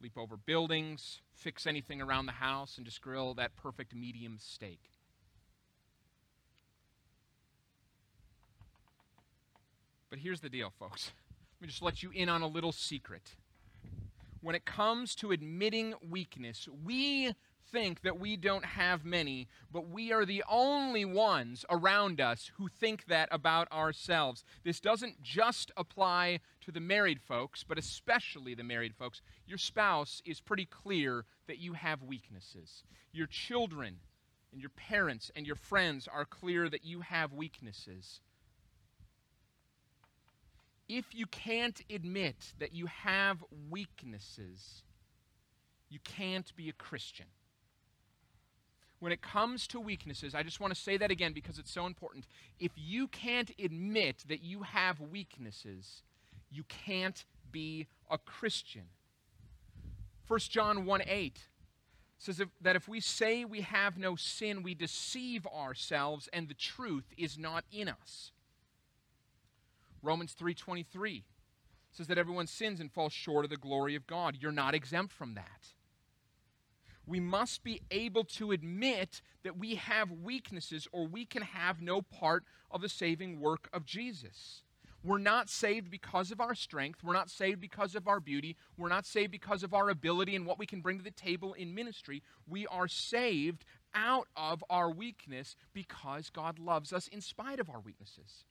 leap 0.00 0.16
over 0.16 0.36
buildings, 0.36 1.20
fix 1.34 1.66
anything 1.66 2.00
around 2.00 2.26
the 2.26 2.32
house, 2.32 2.76
and 2.76 2.86
just 2.86 3.00
grill 3.00 3.34
that 3.34 3.54
perfect 3.54 3.94
medium 3.94 4.38
steak. 4.40 4.90
But 10.10 10.20
here's 10.20 10.40
the 10.40 10.48
deal, 10.48 10.72
folks. 10.78 11.12
Let 11.60 11.62
me 11.62 11.68
just 11.68 11.82
let 11.82 12.02
you 12.02 12.10
in 12.10 12.28
on 12.28 12.42
a 12.42 12.46
little 12.46 12.72
secret 12.72 13.34
when 14.40 14.54
it 14.54 14.64
comes 14.64 15.14
to 15.16 15.32
admitting 15.32 15.94
weakness, 16.08 16.68
we 16.84 17.34
think 17.70 18.00
that 18.00 18.18
we 18.18 18.36
don't 18.36 18.64
have 18.64 19.04
many, 19.04 19.46
but 19.70 19.88
we 19.88 20.12
are 20.12 20.24
the 20.24 20.42
only 20.48 21.04
ones 21.04 21.64
around 21.68 22.20
us 22.20 22.50
who 22.56 22.68
think 22.68 23.06
that 23.06 23.28
about 23.30 23.70
ourselves. 23.70 24.44
This 24.64 24.80
doesn't 24.80 25.22
just 25.22 25.70
apply 25.76 26.40
to 26.62 26.72
the 26.72 26.80
married 26.80 27.20
folks, 27.20 27.64
but 27.64 27.78
especially 27.78 28.54
the 28.54 28.64
married 28.64 28.94
folks. 28.94 29.20
Your 29.46 29.58
spouse 29.58 30.22
is 30.24 30.40
pretty 30.40 30.64
clear 30.64 31.24
that 31.46 31.58
you 31.58 31.74
have 31.74 32.02
weaknesses. 32.02 32.84
Your 33.12 33.26
children 33.26 33.96
and 34.52 34.60
your 34.60 34.70
parents 34.70 35.30
and 35.36 35.46
your 35.46 35.56
friends 35.56 36.08
are 36.08 36.24
clear 36.24 36.70
that 36.70 36.84
you 36.84 37.00
have 37.02 37.34
weaknesses 37.34 38.20
if 40.88 41.14
you 41.14 41.26
can't 41.26 41.80
admit 41.90 42.54
that 42.58 42.72
you 42.74 42.86
have 42.86 43.44
weaknesses, 43.70 44.82
you 45.90 45.98
can't 46.02 46.54
be 46.56 46.68
a 46.68 46.72
Christian. 46.72 47.26
when 49.00 49.12
it 49.12 49.22
comes 49.22 49.68
to 49.68 49.78
weaknesses, 49.78 50.34
I 50.34 50.42
just 50.42 50.58
want 50.58 50.74
to 50.74 50.80
say 50.80 50.96
that 50.96 51.12
again 51.12 51.32
because 51.32 51.60
it's 51.60 51.70
so 51.70 51.86
important. 51.86 52.26
If 52.58 52.72
you 52.74 53.06
can't 53.06 53.52
admit 53.56 54.24
that 54.28 54.42
you 54.42 54.62
have 54.62 55.00
weaknesses, 55.00 56.02
you 56.50 56.64
can't 56.64 57.24
be 57.52 57.86
a 58.10 58.18
Christian. 58.18 58.86
1 60.26 60.40
John 60.40 60.84
1 60.84 61.02
8 61.06 61.38
says 62.18 62.42
that 62.60 62.74
if 62.74 62.88
we 62.88 62.98
say 62.98 63.44
we 63.44 63.60
have 63.60 63.96
no 63.96 64.16
sin, 64.16 64.64
we 64.64 64.74
deceive 64.74 65.46
ourselves 65.46 66.28
and 66.32 66.48
the 66.48 66.54
truth 66.54 67.04
is 67.16 67.38
not 67.38 67.64
in 67.70 67.88
us. 67.88 68.32
Romans 70.02 70.34
3:23 70.34 71.24
says 71.90 72.06
that 72.06 72.18
everyone 72.18 72.46
sins 72.46 72.80
and 72.80 72.92
falls 72.92 73.12
short 73.12 73.44
of 73.44 73.50
the 73.50 73.56
glory 73.56 73.94
of 73.94 74.06
God. 74.06 74.36
You're 74.40 74.52
not 74.52 74.74
exempt 74.74 75.12
from 75.12 75.34
that. 75.34 75.74
We 77.06 77.20
must 77.20 77.64
be 77.64 77.80
able 77.90 78.24
to 78.24 78.52
admit 78.52 79.22
that 79.42 79.56
we 79.56 79.76
have 79.76 80.10
weaknesses 80.10 80.86
or 80.92 81.06
we 81.06 81.24
can 81.24 81.42
have 81.42 81.80
no 81.80 82.02
part 82.02 82.44
of 82.70 82.82
the 82.82 82.88
saving 82.88 83.40
work 83.40 83.68
of 83.72 83.86
Jesus. 83.86 84.62
We're 85.02 85.18
not 85.18 85.48
saved 85.48 85.90
because 85.90 86.30
of 86.30 86.40
our 86.40 86.54
strength. 86.54 87.02
We're 87.02 87.14
not 87.14 87.30
saved 87.30 87.60
because 87.60 87.94
of 87.94 88.08
our 88.08 88.20
beauty. 88.20 88.56
We're 88.76 88.88
not 88.88 89.06
saved 89.06 89.30
because 89.30 89.62
of 89.62 89.72
our 89.72 89.88
ability 89.88 90.36
and 90.36 90.44
what 90.44 90.58
we 90.58 90.66
can 90.66 90.80
bring 90.80 90.98
to 90.98 91.04
the 91.04 91.10
table 91.10 91.54
in 91.54 91.74
ministry. 91.74 92.22
We 92.46 92.66
are 92.66 92.88
saved 92.88 93.64
out 93.94 94.28
of 94.36 94.62
our 94.68 94.90
weakness 94.90 95.56
because 95.72 96.30
God 96.30 96.58
loves 96.58 96.92
us 96.92 97.08
in 97.08 97.20
spite 97.20 97.60
of 97.60 97.70
our 97.70 97.80
weaknesses. 97.80 98.44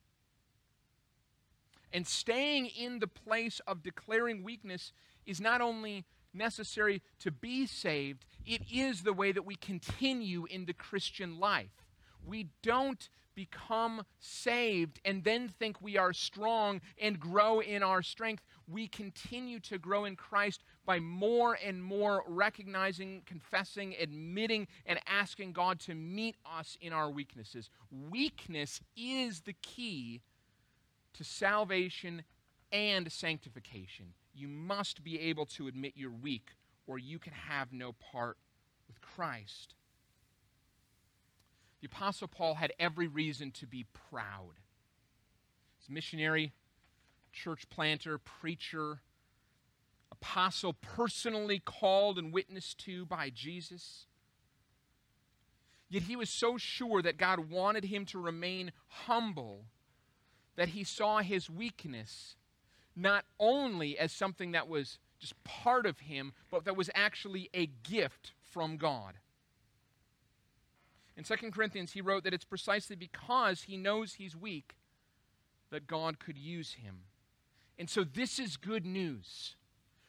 And 1.92 2.06
staying 2.06 2.66
in 2.66 2.98
the 2.98 3.06
place 3.06 3.60
of 3.66 3.82
declaring 3.82 4.42
weakness 4.42 4.92
is 5.26 5.40
not 5.40 5.60
only 5.60 6.04
necessary 6.34 7.02
to 7.20 7.30
be 7.30 7.66
saved, 7.66 8.24
it 8.46 8.62
is 8.72 9.02
the 9.02 9.12
way 9.12 9.32
that 9.32 9.44
we 9.44 9.56
continue 9.56 10.46
in 10.46 10.66
the 10.66 10.74
Christian 10.74 11.38
life. 11.38 11.84
We 12.24 12.48
don't 12.62 13.08
become 13.34 14.02
saved 14.18 15.00
and 15.04 15.22
then 15.22 15.48
think 15.48 15.80
we 15.80 15.96
are 15.96 16.12
strong 16.12 16.80
and 17.00 17.20
grow 17.20 17.60
in 17.60 17.84
our 17.84 18.02
strength. 18.02 18.44
We 18.66 18.88
continue 18.88 19.60
to 19.60 19.78
grow 19.78 20.04
in 20.04 20.16
Christ 20.16 20.64
by 20.84 20.98
more 20.98 21.56
and 21.64 21.80
more 21.80 22.24
recognizing, 22.26 23.22
confessing, 23.26 23.94
admitting, 24.00 24.66
and 24.84 24.98
asking 25.06 25.52
God 25.52 25.78
to 25.80 25.94
meet 25.94 26.34
us 26.44 26.76
in 26.80 26.92
our 26.92 27.08
weaknesses. 27.08 27.70
Weakness 28.10 28.80
is 28.96 29.42
the 29.42 29.54
key 29.62 30.20
to 31.14 31.24
salvation 31.24 32.22
and 32.72 33.10
sanctification. 33.10 34.14
You 34.34 34.48
must 34.48 35.02
be 35.02 35.20
able 35.20 35.46
to 35.46 35.66
admit 35.66 35.92
you're 35.96 36.10
weak, 36.10 36.50
or 36.86 36.98
you 36.98 37.18
can 37.18 37.32
have 37.32 37.72
no 37.72 37.92
part 37.92 38.36
with 38.86 39.00
Christ. 39.00 39.74
The 41.80 41.86
Apostle 41.86 42.28
Paul 42.28 42.54
had 42.54 42.72
every 42.78 43.06
reason 43.06 43.50
to 43.52 43.66
be 43.66 43.86
proud. 44.10 44.60
He's 45.78 45.88
a 45.88 45.92
missionary, 45.92 46.52
church 47.32 47.68
planter, 47.70 48.18
preacher, 48.18 49.00
apostle, 50.10 50.72
personally 50.72 51.60
called 51.64 52.18
and 52.18 52.32
witnessed 52.32 52.78
to 52.84 53.06
by 53.06 53.30
Jesus. 53.30 54.06
Yet 55.88 56.02
he 56.04 56.16
was 56.16 56.28
so 56.28 56.58
sure 56.58 57.00
that 57.02 57.16
God 57.16 57.50
wanted 57.50 57.84
him 57.84 58.04
to 58.06 58.18
remain 58.18 58.72
humble 58.88 59.66
that 60.58 60.70
he 60.70 60.82
saw 60.82 61.20
his 61.20 61.48
weakness 61.48 62.34
not 62.96 63.24
only 63.38 63.96
as 63.96 64.10
something 64.10 64.50
that 64.50 64.66
was 64.66 64.98
just 65.20 65.32
part 65.44 65.86
of 65.86 66.00
him, 66.00 66.32
but 66.50 66.64
that 66.64 66.76
was 66.76 66.90
actually 66.96 67.48
a 67.54 67.66
gift 67.66 68.32
from 68.42 68.76
God. 68.76 69.14
In 71.16 71.22
2 71.22 71.52
Corinthians, 71.52 71.92
he 71.92 72.00
wrote 72.00 72.24
that 72.24 72.34
it's 72.34 72.44
precisely 72.44 72.96
because 72.96 73.62
he 73.62 73.76
knows 73.76 74.14
he's 74.14 74.34
weak 74.34 74.74
that 75.70 75.86
God 75.86 76.18
could 76.18 76.36
use 76.36 76.72
him. 76.72 77.02
And 77.78 77.88
so 77.88 78.02
this 78.02 78.40
is 78.40 78.56
good 78.56 78.84
news. 78.84 79.54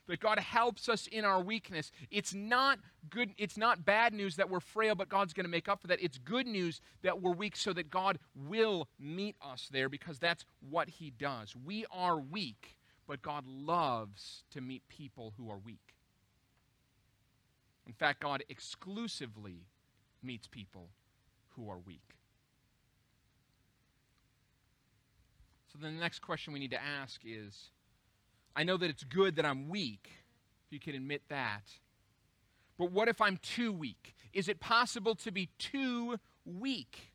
That 0.09 0.19
God 0.19 0.39
helps 0.39 0.89
us 0.89 1.05
in 1.05 1.23
our 1.23 1.39
weakness. 1.39 1.91
It's 2.09 2.33
not 2.33 2.79
good 3.11 3.29
it's 3.37 3.57
not 3.57 3.85
bad 3.85 4.11
news 4.11 4.35
that 4.37 4.49
we're 4.49 4.59
frail 4.59 4.95
but 4.95 5.07
God's 5.07 5.33
going 5.33 5.45
to 5.45 5.49
make 5.51 5.69
up 5.69 5.81
for 5.81 5.87
that. 5.87 6.01
It's 6.01 6.17
good 6.17 6.47
news 6.47 6.81
that 7.03 7.21
we're 7.21 7.31
weak 7.31 7.55
so 7.55 7.73
that 7.73 7.91
God 7.91 8.17
will 8.35 8.87
meet 8.99 9.35
us 9.39 9.69
there 9.71 9.87
because 9.87 10.17
that's 10.17 10.45
what 10.67 10.89
he 10.89 11.11
does. 11.11 11.55
We 11.55 11.85
are 11.91 12.17
weak, 12.17 12.75
but 13.07 13.21
God 13.21 13.45
loves 13.45 14.43
to 14.49 14.61
meet 14.61 14.81
people 14.89 15.33
who 15.37 15.51
are 15.51 15.59
weak. 15.59 15.93
In 17.85 17.93
fact, 17.93 18.21
God 18.21 18.43
exclusively 18.49 19.67
meets 20.23 20.47
people 20.47 20.89
who 21.49 21.69
are 21.69 21.77
weak. 21.77 22.15
So 25.71 25.77
the 25.79 25.91
next 25.91 26.19
question 26.19 26.51
we 26.51 26.59
need 26.59 26.71
to 26.71 26.83
ask 26.83 27.21
is 27.23 27.69
I 28.55 28.63
know 28.63 28.77
that 28.77 28.89
it's 28.89 29.03
good 29.03 29.35
that 29.37 29.45
I'm 29.45 29.69
weak, 29.69 30.09
if 30.67 30.73
you 30.73 30.79
can 30.79 30.95
admit 30.95 31.21
that. 31.29 31.63
But 32.77 32.91
what 32.91 33.07
if 33.07 33.21
I'm 33.21 33.37
too 33.37 33.71
weak? 33.71 34.15
Is 34.33 34.47
it 34.47 34.59
possible 34.59 35.15
to 35.15 35.31
be 35.31 35.49
too 35.57 36.17
weak? 36.45 37.11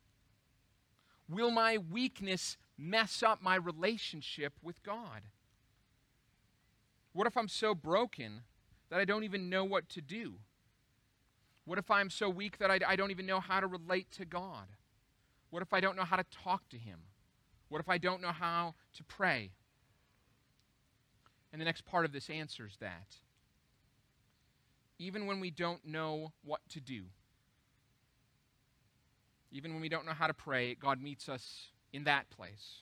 Will 1.27 1.51
my 1.51 1.77
weakness 1.77 2.57
mess 2.77 3.23
up 3.23 3.41
my 3.41 3.55
relationship 3.55 4.53
with 4.61 4.83
God? 4.83 5.21
What 7.13 7.27
if 7.27 7.37
I'm 7.37 7.47
so 7.47 7.73
broken 7.73 8.41
that 8.89 8.99
I 8.99 9.05
don't 9.05 9.23
even 9.23 9.49
know 9.49 9.63
what 9.63 9.89
to 9.89 10.01
do? 10.01 10.35
What 11.65 11.79
if 11.79 11.89
I'm 11.89 12.09
so 12.09 12.29
weak 12.29 12.59
that 12.59 12.69
I, 12.69 12.79
I 12.87 12.95
don't 12.95 13.11
even 13.11 13.25
know 13.25 13.39
how 13.39 13.59
to 13.59 13.67
relate 13.67 14.11
to 14.11 14.25
God? 14.25 14.67
What 15.49 15.61
if 15.61 15.73
I 15.73 15.79
don't 15.79 15.95
know 15.95 16.03
how 16.03 16.17
to 16.17 16.25
talk 16.43 16.69
to 16.69 16.77
Him? 16.77 16.99
What 17.69 17.81
if 17.81 17.89
I 17.89 17.97
don't 17.97 18.21
know 18.21 18.31
how 18.31 18.75
to 18.93 19.03
pray? 19.03 19.51
And 21.55 21.61
the 21.61 21.65
next 21.65 21.85
part 21.85 22.03
of 22.03 22.11
this 22.11 22.29
answers 22.29 22.75
that. 22.81 23.15
Even 24.99 25.25
when 25.25 25.39
we 25.39 25.51
don't 25.51 25.85
know 25.85 26.33
what 26.43 26.59
to 26.71 26.81
do, 26.81 27.03
even 29.53 29.71
when 29.71 29.79
we 29.79 29.87
don't 29.87 30.05
know 30.05 30.11
how 30.11 30.27
to 30.27 30.33
pray, 30.33 30.75
God 30.75 31.01
meets 31.01 31.29
us 31.29 31.69
in 31.93 32.03
that 32.03 32.29
place. 32.29 32.81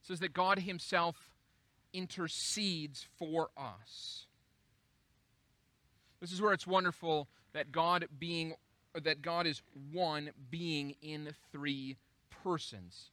It 0.00 0.08
says 0.08 0.18
that 0.18 0.32
God 0.32 0.58
Himself 0.58 1.14
intercedes 1.92 3.06
for 3.16 3.50
us. 3.56 4.26
This 6.20 6.32
is 6.32 6.42
where 6.42 6.52
it's 6.52 6.66
wonderful 6.66 7.28
that 7.52 7.70
God 7.70 8.08
being 8.18 8.54
that 9.00 9.22
God 9.22 9.46
is 9.46 9.62
one 9.92 10.30
being 10.50 10.96
in 11.00 11.36
three 11.52 11.96
persons. 12.42 13.12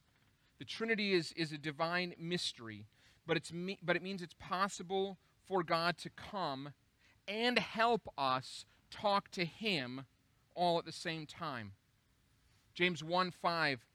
The 0.58 0.64
Trinity 0.64 1.12
is, 1.12 1.32
is 1.36 1.52
a 1.52 1.58
divine 1.58 2.14
mystery, 2.18 2.88
but, 3.30 3.36
it's 3.36 3.52
but 3.80 3.94
it 3.94 4.02
means 4.02 4.22
it's 4.22 4.34
possible 4.40 5.16
for 5.46 5.62
God 5.62 5.96
to 5.98 6.10
come 6.10 6.70
and 7.28 7.60
help 7.60 8.08
us 8.18 8.64
talk 8.90 9.30
to 9.30 9.44
Him 9.44 10.04
all 10.56 10.80
at 10.80 10.84
the 10.84 10.90
same 10.90 11.26
time. 11.26 11.70
James 12.74 13.04
1 13.04 13.30
5 13.30 13.86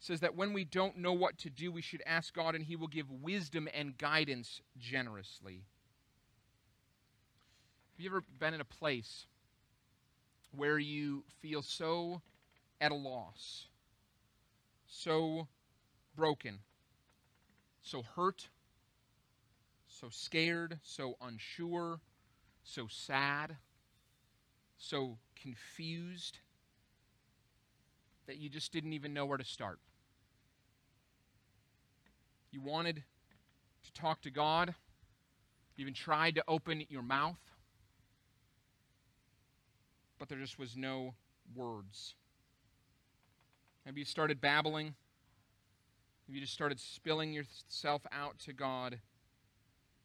says 0.00 0.20
that 0.20 0.36
when 0.36 0.52
we 0.52 0.64
don't 0.64 0.98
know 0.98 1.14
what 1.14 1.38
to 1.38 1.48
do, 1.48 1.72
we 1.72 1.80
should 1.80 2.02
ask 2.04 2.34
God, 2.34 2.54
and 2.54 2.62
He 2.62 2.76
will 2.76 2.88
give 2.88 3.10
wisdom 3.10 3.70
and 3.72 3.96
guidance 3.96 4.60
generously. 4.78 5.62
Have 7.96 8.04
you 8.04 8.10
ever 8.10 8.22
been 8.38 8.52
in 8.52 8.60
a 8.60 8.66
place 8.66 9.24
where 10.54 10.78
you 10.78 11.24
feel 11.40 11.62
so 11.62 12.20
at 12.82 12.92
a 12.92 12.94
loss, 12.94 13.68
so 14.86 15.48
broken, 16.14 16.58
so 17.80 18.02
hurt, 18.02 18.48
so 20.04 20.10
scared, 20.10 20.78
so 20.82 21.16
unsure, 21.22 21.98
so 22.62 22.86
sad, 22.90 23.56
so 24.76 25.16
confused 25.40 26.40
that 28.26 28.36
you 28.36 28.50
just 28.50 28.70
didn't 28.70 28.92
even 28.92 29.14
know 29.14 29.24
where 29.24 29.38
to 29.38 29.44
start? 29.44 29.78
You 32.50 32.60
wanted 32.60 33.02
to 33.82 33.92
talk 33.94 34.20
to 34.22 34.30
God, 34.30 34.74
you 35.74 35.82
even 35.82 35.94
tried 35.94 36.34
to 36.34 36.44
open 36.46 36.84
your 36.90 37.02
mouth 37.02 37.38
but 40.18 40.28
there 40.28 40.38
just 40.38 40.58
was 40.58 40.76
no 40.76 41.14
words. 41.54 42.14
Maybe 43.84 44.00
you 44.00 44.04
started 44.06 44.40
babbling. 44.40 44.94
Maybe 46.26 46.38
you 46.38 46.40
just 46.40 46.54
started 46.54 46.80
spilling 46.80 47.32
yourself 47.34 48.06
out 48.12 48.38
to 48.40 48.54
God, 48.54 49.00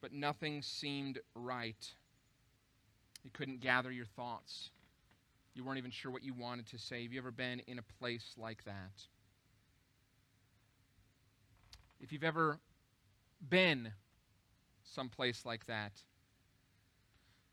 but 0.02 0.14
nothing 0.14 0.62
seemed 0.62 1.20
right. 1.36 1.94
You 3.24 3.30
couldn't 3.32 3.62
gather 3.62 3.92
your 3.92 4.06
thoughts. 4.06 4.70
You 5.54 5.64
weren't 5.64 5.78
even 5.78 5.92
sure 5.92 6.12
what 6.12 6.24
you 6.24 6.34
wanted 6.34 6.68
to 6.68 6.78
say. 6.78 7.04
Have 7.04 7.12
you 7.12 7.20
ever 7.20 7.32
been 7.32 7.62
in 7.68 7.80
a 7.80 7.84
place 8.00 8.36
like 8.38 8.64
that? 8.66 9.04
If 12.00 12.14
you've 12.14 12.24
ever 12.24 12.60
been 13.50 13.92
someplace 14.84 15.46
like 15.46 15.66
that, 15.68 15.92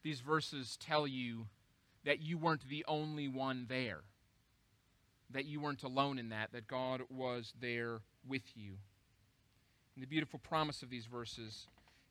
these 0.03 0.21
verses 0.21 0.77
tell 0.77 1.07
you 1.07 1.47
that 2.05 2.21
you 2.21 2.39
weren't 2.39 2.69
the 2.69 2.85
only 2.87 3.27
one 3.27 3.67
there, 3.69 4.03
that 5.31 5.47
you 5.47 5.61
weren't 5.61 5.83
alone 5.83 6.19
in 6.19 6.29
that, 6.29 6.53
that 6.53 6.69
God 6.69 7.03
was 7.11 7.53
there 7.61 8.03
with 8.27 8.45
you. 8.55 8.75
And 9.97 10.03
the 10.03 10.07
beautiful 10.07 10.39
promise 10.39 10.83
of 10.83 10.91
these 10.91 11.07
verses 11.07 11.67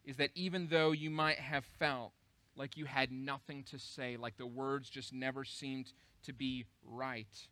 is 0.05 0.17
that 0.17 0.29
even 0.35 0.67
though 0.67 0.91
you 0.91 1.09
might 1.09 1.39
have 1.39 1.65
felt 1.65 2.11
like 2.55 2.77
you 2.77 2.85
had 2.85 3.11
nothing 3.11 3.63
to 3.63 3.79
say, 3.79 4.17
like 4.17 4.37
the 4.37 4.45
words 4.45 4.89
just 4.89 5.11
never 5.11 5.43
seemed 5.43 5.91
to 6.23 6.33
be 6.33 6.65
right, 6.83 7.47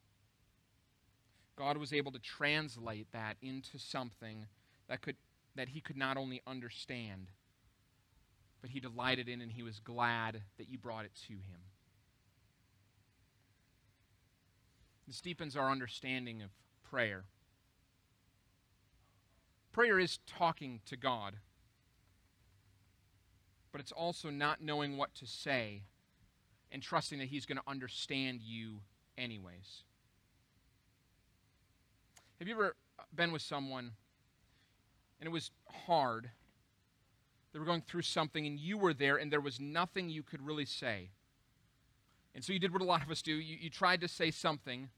God 1.55 1.77
was 1.77 1.91
able 1.93 2.11
to 2.11 2.19
translate 2.19 3.11
that 3.11 3.35
into 3.41 3.77
something 3.77 4.47
that 4.87 5.01
could 5.01 5.15
that 5.55 5.69
he 5.69 5.81
could 5.81 5.97
not 5.97 6.17
only 6.17 6.41
understand, 6.47 7.27
but 8.61 8.71
he 8.71 8.79
delighted 8.79 9.29
in 9.29 9.39
and 9.39 9.51
he 9.51 9.61
was 9.61 9.79
glad 9.79 10.41
that 10.57 10.67
you 10.67 10.79
brought 10.79 11.05
it 11.05 11.11
to 11.27 11.33
him. 11.33 11.59
This 15.05 15.21
deepens 15.21 15.55
our 15.55 15.69
understanding 15.69 16.41
of 16.41 16.49
prayer. 16.83 17.25
Prayer 19.73 19.99
is 19.99 20.19
talking 20.25 20.79
to 20.85 20.95
God, 20.95 21.35
but 23.73 23.81
it's 23.81 23.91
also 23.91 24.29
not 24.29 24.61
knowing 24.61 24.95
what 24.95 25.13
to 25.15 25.25
say 25.25 25.81
and 26.71 26.81
trusting 26.81 27.19
that 27.19 27.27
He's 27.27 27.45
going 27.45 27.57
to 27.57 27.69
understand 27.69 28.41
you 28.41 28.79
anyways. 29.17 29.83
Have 32.39 32.47
you 32.47 32.53
ever 32.53 32.75
been 33.13 33.31
with 33.31 33.41
someone 33.41 33.91
and 35.19 35.27
it 35.27 35.31
was 35.31 35.51
hard? 35.87 36.29
They 37.51 37.59
were 37.59 37.65
going 37.65 37.81
through 37.81 38.03
something 38.03 38.45
and 38.45 38.59
you 38.59 38.77
were 38.77 38.93
there 38.93 39.17
and 39.17 39.31
there 39.31 39.41
was 39.41 39.59
nothing 39.59 40.09
you 40.09 40.21
could 40.23 40.45
really 40.45 40.65
say. 40.65 41.09
And 42.35 42.43
so 42.43 42.53
you 42.53 42.59
did 42.59 42.73
what 42.73 42.81
a 42.81 42.85
lot 42.85 43.03
of 43.03 43.09
us 43.09 43.21
do. 43.21 43.33
You, 43.33 43.57
you 43.59 43.69
tried 43.69 44.01
to 44.01 44.07
say 44.07 44.29
something, 44.29 44.89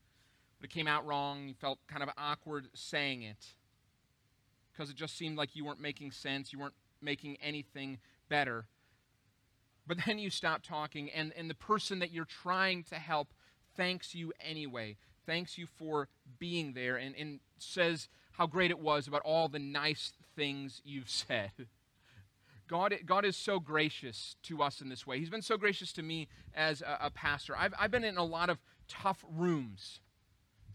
but 0.60 0.70
it 0.70 0.74
came 0.74 0.88
out 0.88 1.06
wrong. 1.06 1.48
You 1.48 1.54
felt 1.54 1.80
kind 1.88 2.04
of 2.04 2.10
awkward 2.18 2.68
saying 2.74 3.24
it 3.24 3.46
because 4.72 4.90
it 4.90 4.98
just 4.98 5.18
seemed 5.18 5.38
like 5.38 5.56
you 5.56 5.64
weren't 5.64 5.82
making 5.82 6.12
sense. 6.12 6.52
You 6.52 6.60
weren't 6.60 6.76
making 7.02 7.38
anything 7.42 8.00
better. 8.30 8.68
But 9.88 10.00
then 10.06 10.20
you 10.20 10.30
stop 10.30 10.64
talking, 10.64 11.10
and, 11.12 11.32
and 11.38 11.50
the 11.50 11.56
person 11.56 12.00
that 12.00 12.12
you're 12.12 12.26
trying 12.26 12.84
to 12.86 12.96
help 12.96 13.34
thanks 13.76 14.16
you 14.16 14.34
anyway, 14.40 14.98
thanks 15.26 15.58
you 15.58 15.68
for 15.68 16.08
being 16.40 16.74
there, 16.74 16.98
and, 16.98 17.16
and 17.16 17.40
says 17.58 18.08
how 18.34 18.48
great 18.48 18.72
it 18.72 18.80
was 18.80 19.08
about 19.08 19.22
all 19.22 19.48
the 19.48 19.60
nice 19.60 20.14
things 20.36 20.82
you've 20.84 21.10
said. 21.28 21.52
God, 22.68 22.96
God 23.06 23.26
is 23.26 23.38
so 23.38 23.60
gracious 23.60 24.38
to 24.44 24.64
us 24.64 24.82
in 24.82 24.90
this 24.90 25.06
way. 25.06 25.20
He's 25.20 25.30
been 25.30 25.44
so 25.44 25.56
gracious 25.56 25.94
to 25.94 26.02
me 26.02 26.28
as 26.56 26.82
a, 26.82 26.98
a 27.02 27.10
pastor. 27.12 27.56
I've, 27.56 27.76
I've 27.80 27.92
been 27.92 28.04
in 28.04 28.18
a 28.18 28.24
lot 28.24 28.50
of 28.50 28.58
tough 28.88 29.24
rooms 29.30 30.00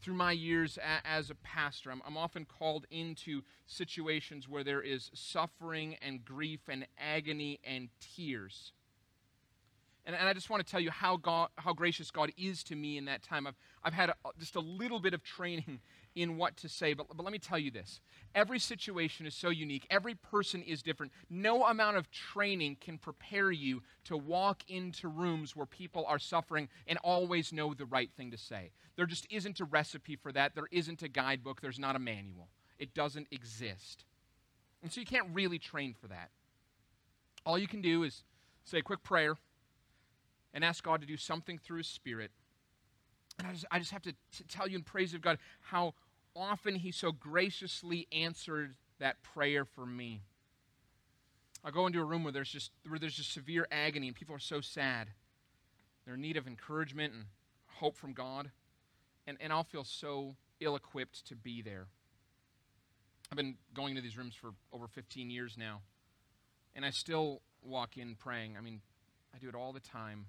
through 0.02 0.14
my 0.14 0.33
years 0.33 0.78
a, 0.78 1.07
as 1.07 1.30
a 1.30 1.35
pastor. 1.35 1.90
I'm, 1.90 2.02
I'm 2.07 2.16
often 2.16 2.45
called 2.45 2.87
into 2.90 3.42
situations 3.66 4.49
where 4.49 4.64
there 4.64 4.80
is 4.80 5.11
suffering 5.14 5.97
and 6.02 6.25
grief 6.25 6.61
and 6.69 6.87
agony 6.99 7.61
and 7.64 7.88
tears. 8.00 8.73
And, 10.07 10.16
and 10.16 10.28
I 10.28 10.33
just 10.33 10.50
want 10.50 10.64
to 10.64 10.71
tell 10.71 10.80
you 10.80 10.90
how, 10.90 11.16
God, 11.16 11.50
how 11.57 11.73
gracious 11.73 12.11
God 12.11 12.33
is 12.37 12.64
to 12.64 12.75
me 12.75 12.97
in 12.97 13.04
that 13.04 13.23
time. 13.23 13.47
I've, 13.47 13.57
I've 13.85 13.92
had 13.92 14.11
a, 14.11 14.14
just 14.38 14.57
a 14.57 14.61
little 14.61 15.00
bit 15.00 15.14
of 15.14 15.23
training 15.23 15.80
in 16.14 16.37
what 16.37 16.57
to 16.59 16.69
say, 16.69 16.95
but, 16.95 17.07
but 17.09 17.23
let 17.23 17.33
me 17.33 17.38
tell 17.38 17.59
you 17.59 17.71
this. 17.71 18.00
Every 18.35 18.59
situation 18.59 19.26
is 19.26 19.35
so 19.35 19.50
unique, 19.50 19.87
every 19.90 20.14
person 20.14 20.62
is 20.62 20.83
different. 20.83 21.12
No 21.29 21.64
amount 21.64 21.97
of 21.97 22.11
training 22.11 22.76
can 22.81 22.99
prepare 22.99 23.50
you 23.50 23.83
to 24.05 24.17
walk 24.17 24.62
into 24.69 25.09
rooms 25.09 25.55
where 25.55 25.67
people 25.67 26.05
are 26.07 26.19
suffering 26.19 26.69
and 26.87 26.99
always 27.02 27.52
know 27.52 27.75
the 27.75 27.87
right 27.87 28.11
thing 28.17 28.31
to 28.31 28.38
say. 28.38 28.71
There 28.97 29.07
just 29.07 29.26
isn't 29.31 29.61
a 29.61 29.64
recipe 29.64 30.17
for 30.17 30.33
that, 30.33 30.55
there 30.55 30.69
isn't 30.71 31.02
a 31.02 31.09
guidebook, 31.09 31.61
there's 31.61 31.79
not 31.79 31.97
a 31.97 32.00
manual. 32.00 32.49
It 32.79 32.95
doesn't 32.95 33.29
exist. 33.31 34.05
And 34.83 34.90
so 34.90 35.00
you 35.00 35.07
can't 35.07 35.29
really 35.33 35.59
train 35.59 35.95
for 35.95 36.09
that. 36.09 36.31
All 37.45 37.59
you 37.59 37.68
can 37.68 37.83
do 37.83 38.03
is 38.03 38.25
say 38.64 38.79
a 38.79 38.83
quick 38.83 39.03
prayer 39.03 39.37
and 40.53 40.64
ask 40.64 40.83
God 40.83 41.01
to 41.01 41.07
do 41.07 41.16
something 41.16 41.59
through 41.59 41.79
His 41.79 41.87
Spirit. 41.87 42.31
And 43.40 43.48
I 43.48 43.53
just, 43.53 43.64
I 43.70 43.79
just 43.79 43.90
have 43.92 44.03
to 44.03 44.12
t- 44.12 44.44
tell 44.48 44.68
you 44.68 44.76
in 44.76 44.83
praise 44.83 45.14
of 45.14 45.22
God 45.22 45.38
how 45.61 45.94
often 46.37 46.74
He 46.74 46.92
so 46.92 47.11
graciously 47.11 48.07
answered 48.12 48.74
that 48.98 49.22
prayer 49.22 49.64
for 49.64 49.87
me. 49.87 50.20
I 51.64 51.70
go 51.70 51.87
into 51.87 52.00
a 52.00 52.05
room 52.05 52.22
where 52.22 52.35
there's 52.35 52.50
just 52.50 52.70
where 52.87 52.98
there's 52.98 53.14
just 53.14 53.33
severe 53.33 53.66
agony 53.72 54.09
and 54.09 54.16
people 54.16 54.35
are 54.35 54.40
so 54.40 54.61
sad. 54.61 55.09
They're 56.05 56.14
in 56.14 56.20
need 56.20 56.37
of 56.37 56.46
encouragement 56.46 57.14
and 57.14 57.24
hope 57.66 57.96
from 57.96 58.12
God. 58.12 58.50
And, 59.26 59.38
and 59.40 59.55
I'll 59.55 59.64
feel 59.64 59.85
so 59.85 60.37
ill 60.61 60.76
equipped 60.76 61.26
to 61.29 61.35
be 61.35 61.62
there. 61.62 61.87
I've 63.31 63.37
been 63.37 63.55
going 63.72 63.94
to 63.94 64.03
these 64.03 64.18
rooms 64.18 64.35
for 64.35 64.50
over 64.70 64.87
15 64.87 65.31
years 65.31 65.57
now. 65.57 65.81
And 66.74 66.85
I 66.85 66.90
still 66.90 67.40
walk 67.62 67.96
in 67.96 68.16
praying. 68.16 68.57
I 68.59 68.61
mean, 68.61 68.83
I 69.35 69.38
do 69.38 69.48
it 69.48 69.55
all 69.55 69.72
the 69.72 69.81
time 69.81 70.26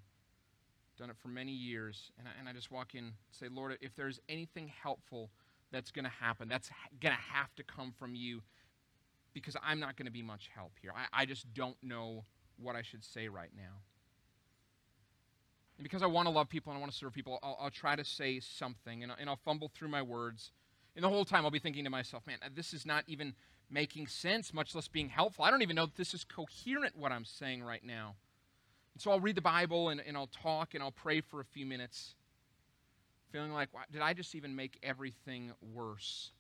done 1.02 1.10
it 1.10 1.18
for 1.20 1.30
many 1.30 1.52
years, 1.52 2.12
and 2.20 2.28
I, 2.28 2.32
and 2.40 2.48
I 2.48 2.54
just 2.54 2.72
walk 2.72 2.94
in 2.94 3.14
say, 3.32 3.48
Lord, 3.52 3.76
if 3.82 3.96
there's 3.96 4.20
anything 4.30 4.72
helpful 4.84 5.32
that's 5.72 5.90
going 5.90 6.06
to 6.06 6.12
happen, 6.12 6.48
that's 6.48 6.70
going 7.02 7.16
to 7.16 7.22
have 7.34 7.54
to 7.56 7.64
come 7.64 7.92
from 7.98 8.14
you 8.14 8.42
because 9.34 9.58
I'm 9.64 9.80
not 9.80 9.98
going 9.98 10.06
to 10.06 10.12
be 10.12 10.22
much 10.22 10.50
help 10.54 10.74
here. 10.80 10.92
I, 10.96 11.24
I 11.24 11.26
just 11.26 11.52
don't 11.56 11.78
know 11.82 12.26
what 12.62 12.76
I 12.76 12.84
should 12.84 13.04
say 13.04 13.28
right 13.30 13.50
now. 13.56 13.80
And 15.78 15.84
because 15.84 16.04
I 16.04 16.06
want 16.06 16.28
to 16.28 16.32
love 16.32 16.50
people 16.50 16.72
and 16.72 16.78
I 16.78 16.80
want 16.80 16.92
to 16.92 16.98
serve 16.98 17.14
people, 17.14 17.40
I'll, 17.42 17.58
I'll 17.60 17.72
try 17.72 17.96
to 17.96 18.06
say 18.06 18.40
something, 18.40 19.02
and, 19.02 19.12
and 19.20 19.28
I'll 19.28 19.40
fumble 19.44 19.72
through 19.74 19.90
my 19.90 20.04
words. 20.04 20.52
And 20.96 21.04
the 21.04 21.10
whole 21.10 21.26
time 21.26 21.46
I'll 21.46 21.52
be 21.52 21.58
thinking 21.58 21.84
to 21.86 21.90
myself, 21.90 22.28
man, 22.28 22.38
this 22.54 22.74
is 22.74 22.86
not 22.86 23.06
even 23.08 23.34
making 23.72 24.06
sense, 24.06 24.54
much 24.54 24.76
less 24.76 24.88
being 24.88 25.10
helpful. 25.10 25.46
I 25.46 25.50
don't 25.50 25.64
even 25.64 25.78
know 25.78 25.86
if 25.86 25.96
this 25.96 26.14
is 26.14 26.24
coherent 26.24 26.96
what 26.96 27.12
I'm 27.12 27.26
saying 27.26 27.64
right 27.64 27.84
now. 27.84 28.18
And 28.94 29.02
so 29.02 29.12
I'll 29.12 29.20
read 29.20 29.36
the 29.36 29.42
Bible 29.42 29.90
and, 29.90 30.02
and 30.06 30.18
I'll 30.18 30.28
talk 30.28 30.74
and 30.74 30.84
I'll 30.84 30.92
pray 30.92 31.22
for 31.22 31.40
a 31.40 31.46
few 31.46 31.66
minutes, 31.66 32.16
feeling 33.32 33.54
like, 33.54 33.70
did 33.92 34.02
I 34.02 34.14
just 34.14 34.36
even 34.36 34.56
make 34.56 34.78
everything 34.84 35.54
worse? 35.74 36.32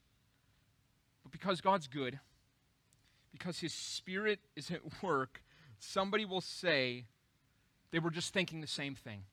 But 1.24 1.32
because 1.32 1.62
God's 1.62 1.88
good, 1.88 2.20
because 3.32 3.60
His 3.60 3.74
Spirit 3.74 4.40
is 4.56 4.72
at 4.72 4.82
work, 5.02 5.42
somebody 5.80 6.26
will 6.26 6.42
say 6.42 7.06
they 7.92 8.00
were 8.00 8.12
just 8.12 8.34
thinking 8.34 8.62
the 8.62 8.68
same 8.68 8.96
thing. 8.96 9.24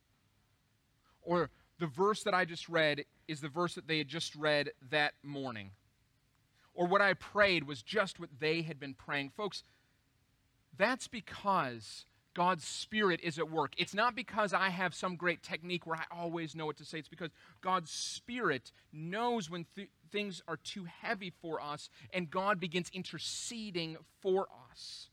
Or 1.22 1.50
the 1.78 1.86
verse 1.86 2.22
that 2.24 2.34
I 2.34 2.44
just 2.44 2.68
read 2.68 3.04
is 3.26 3.40
the 3.40 3.48
verse 3.48 3.74
that 3.74 3.86
they 3.86 3.98
had 3.98 4.08
just 4.08 4.34
read 4.34 4.70
that 4.90 5.14
morning. 5.22 5.70
Or 6.74 6.86
what 6.86 7.00
I 7.00 7.14
prayed 7.14 7.66
was 7.66 7.82
just 7.82 8.20
what 8.20 8.30
they 8.38 8.62
had 8.62 8.78
been 8.78 8.94
praying. 8.94 9.30
Folks, 9.36 9.64
that's 10.76 11.08
because 11.08 12.04
God's 12.38 12.64
Spirit 12.64 13.18
is 13.20 13.36
at 13.40 13.50
work. 13.50 13.72
It's 13.76 13.94
not 13.94 14.14
because 14.14 14.52
I 14.52 14.68
have 14.68 14.94
some 14.94 15.16
great 15.16 15.42
technique 15.42 15.88
where 15.88 15.96
I 15.96 16.04
always 16.16 16.54
know 16.54 16.66
what 16.66 16.76
to 16.76 16.84
say. 16.84 17.00
It's 17.00 17.08
because 17.08 17.30
God's 17.62 17.90
Spirit 17.90 18.70
knows 18.92 19.50
when 19.50 19.66
th- 19.74 19.88
things 20.12 20.40
are 20.46 20.56
too 20.56 20.84
heavy 20.84 21.32
for 21.42 21.60
us, 21.60 21.90
and 22.12 22.30
God 22.30 22.60
begins 22.60 22.90
interceding 22.92 23.96
for 24.22 24.46
us. 24.70 25.08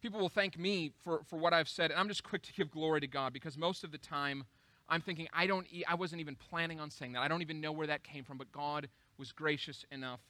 People 0.00 0.18
will 0.18 0.30
thank 0.30 0.58
me 0.58 0.92
for, 1.04 1.20
for 1.28 1.38
what 1.38 1.52
I've 1.52 1.68
said, 1.68 1.90
and 1.90 2.00
I'm 2.00 2.08
just 2.08 2.24
quick 2.24 2.40
to 2.44 2.54
give 2.54 2.70
glory 2.70 3.02
to 3.02 3.06
God 3.06 3.34
because 3.34 3.58
most 3.58 3.84
of 3.84 3.92
the 3.92 3.98
time 3.98 4.44
I'm 4.88 5.02
thinking, 5.02 5.28
I, 5.34 5.46
don't 5.46 5.66
e- 5.70 5.84
I 5.86 5.94
wasn't 5.94 6.22
even 6.22 6.36
planning 6.36 6.80
on 6.80 6.90
saying 6.90 7.12
that. 7.12 7.20
I 7.20 7.28
don't 7.28 7.42
even 7.42 7.60
know 7.60 7.72
where 7.72 7.86
that 7.86 8.02
came 8.02 8.24
from, 8.24 8.38
but 8.38 8.50
God 8.50 8.88
was 9.18 9.30
gracious 9.30 9.84
enough 9.92 10.20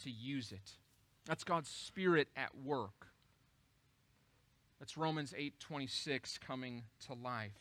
to 0.00 0.10
use 0.10 0.52
it. 0.52 0.76
That's 1.24 1.42
God's 1.42 1.70
Spirit 1.70 2.28
at 2.36 2.50
work. 2.54 3.09
That's 4.80 4.96
Romans 4.96 5.34
8:26 5.36 6.38
coming 6.38 6.86
to 7.06 7.14
life. 7.14 7.52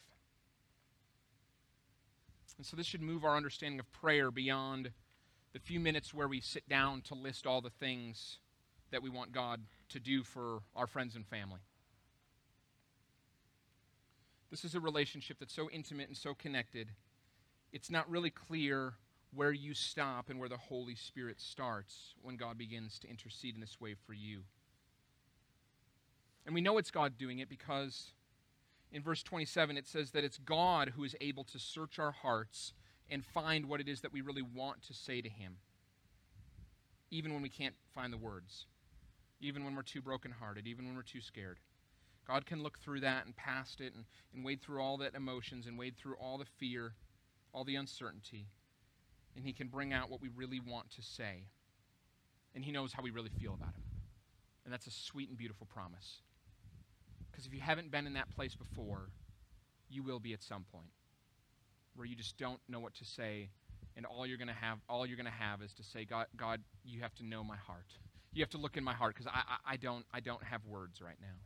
And 2.58 2.66
so 2.66 2.76
this 2.76 2.88
should 2.88 3.02
move 3.02 3.24
our 3.24 3.38
understanding 3.38 3.80
of 3.80 3.92
prayer 3.92 4.32
beyond 4.32 4.92
the 5.54 5.60
few 5.60 5.80
minutes 5.80 6.14
where 6.14 6.28
we 6.28 6.42
sit 6.42 6.68
down 6.68 7.02
to 7.04 7.16
list 7.16 7.46
all 7.46 7.62
the 7.62 7.70
things 7.70 8.40
that 8.92 9.04
we 9.04 9.10
want 9.10 9.32
God 9.32 9.66
to 9.90 10.00
do 10.00 10.24
for 10.24 10.64
our 10.76 10.88
friends 10.88 11.16
and 11.16 11.26
family. 11.28 11.62
This 14.50 14.66
is 14.66 14.74
a 14.74 14.80
relationship 14.80 15.38
that's 15.40 15.54
so 15.54 15.70
intimate 15.70 16.08
and 16.08 16.18
so 16.18 16.34
connected. 16.34 16.90
It's 17.72 17.92
not 17.92 18.10
really 18.10 18.32
clear 18.32 18.96
where 19.32 19.52
you 19.52 19.74
stop 19.74 20.30
and 20.30 20.40
where 20.40 20.50
the 20.50 20.58
Holy 20.58 20.96
Spirit 20.96 21.40
starts 21.40 22.16
when 22.22 22.36
God 22.36 22.58
begins 22.58 22.98
to 23.00 23.10
intercede 23.10 23.56
in 23.56 23.62
this 23.62 23.80
way 23.80 23.94
for 23.94 24.14
you. 24.14 24.44
And 26.50 26.56
we 26.56 26.62
know 26.62 26.80
it's 26.80 26.90
God 26.90 27.16
doing 27.16 27.38
it 27.38 27.48
because 27.48 28.12
in 28.92 29.04
verse 29.04 29.22
27 29.22 29.78
it 29.78 29.86
says 29.86 30.10
that 30.14 30.24
it's 30.24 30.40
God 30.40 30.94
who 30.96 31.04
is 31.04 31.16
able 31.22 31.44
to 31.44 31.60
search 31.60 32.00
our 32.00 32.12
hearts 32.12 32.74
and 33.08 33.24
find 33.24 33.68
what 33.68 33.80
it 33.80 33.88
is 33.88 34.02
that 34.02 34.12
we 34.12 34.22
really 34.22 34.42
want 34.42 34.82
to 34.88 34.94
say 34.96 35.22
to 35.22 35.30
Him, 35.30 35.58
even 37.12 37.36
when 37.36 37.44
we 37.44 37.50
can't 37.50 37.76
find 37.94 38.12
the 38.12 38.18
words, 38.18 38.66
even 39.40 39.64
when 39.64 39.76
we're 39.76 39.84
too 39.84 40.02
brokenhearted, 40.02 40.66
even 40.66 40.88
when 40.88 40.96
we're 40.96 41.04
too 41.04 41.22
scared. 41.22 41.60
God 42.28 42.48
can 42.48 42.64
look 42.64 42.80
through 42.80 43.02
that 43.02 43.28
and 43.28 43.36
past 43.36 43.80
it 43.80 43.94
and, 43.94 44.06
and 44.34 44.44
wade 44.44 44.60
through 44.60 44.82
all 44.82 44.98
that 44.98 45.14
emotions 45.14 45.68
and 45.68 45.78
wade 45.78 45.98
through 45.98 46.16
all 46.16 46.40
the 46.40 46.46
fear, 46.58 46.94
all 47.54 47.64
the 47.64 47.76
uncertainty. 47.76 48.48
And 49.36 49.46
He 49.46 49.54
can 49.54 49.68
bring 49.68 49.94
out 49.94 50.10
what 50.10 50.20
we 50.20 50.30
really 50.36 50.60
want 50.60 50.90
to 50.96 51.04
say. 51.04 51.44
And 52.56 52.66
He 52.66 52.72
knows 52.72 52.92
how 52.92 53.04
we 53.04 53.12
really 53.12 53.30
feel 53.40 53.54
about 53.54 53.76
Him. 53.76 53.84
And 54.66 54.74
that's 54.74 54.88
a 54.88 54.92
sweet 54.92 55.30
and 55.30 55.38
beautiful 55.38 55.68
promise. 55.72 56.22
Because 57.40 57.48
if 57.48 57.54
you 57.54 57.62
haven't 57.62 57.90
been 57.90 58.06
in 58.06 58.16
that 58.16 58.30
place 58.36 58.54
before, 58.54 59.12
you 59.90 60.04
will 60.04 60.20
be 60.20 60.34
at 60.34 60.44
some 60.44 60.66
point 60.74 60.92
where 61.96 62.06
you 62.06 62.14
just 62.14 62.38
don't 62.38 62.60
know 62.68 62.82
what 62.82 62.94
to 62.96 63.06
say 63.06 63.48
and 63.96 64.06
all 64.06 64.28
you're 64.28 64.38
going 64.38 64.50
to 64.50 64.54
have 64.54 64.80
all 64.90 65.06
you're 65.06 65.16
going 65.16 65.26
to 65.26 65.32
have 65.32 65.62
is 65.62 65.74
to 65.74 65.82
say 65.82 66.04
god 66.04 66.26
god 66.36 66.60
you 66.84 67.00
have 67.00 67.16
to 67.16 67.26
know 67.26 67.42
my 67.42 67.56
heart. 67.56 67.86
You 68.34 68.44
have 68.44 68.50
to 68.50 68.58
look 68.58 68.76
in 68.76 68.84
my 68.84 68.92
heart 68.92 69.16
because 69.16 69.28
I, 69.28 69.40
I, 69.40 69.74
I, 69.74 69.78
don't 69.78 70.04
i 70.14 70.20
don't 70.20 70.44
have 70.44 70.66
words 70.66 71.02
right 71.02 71.16
now. 71.22 71.40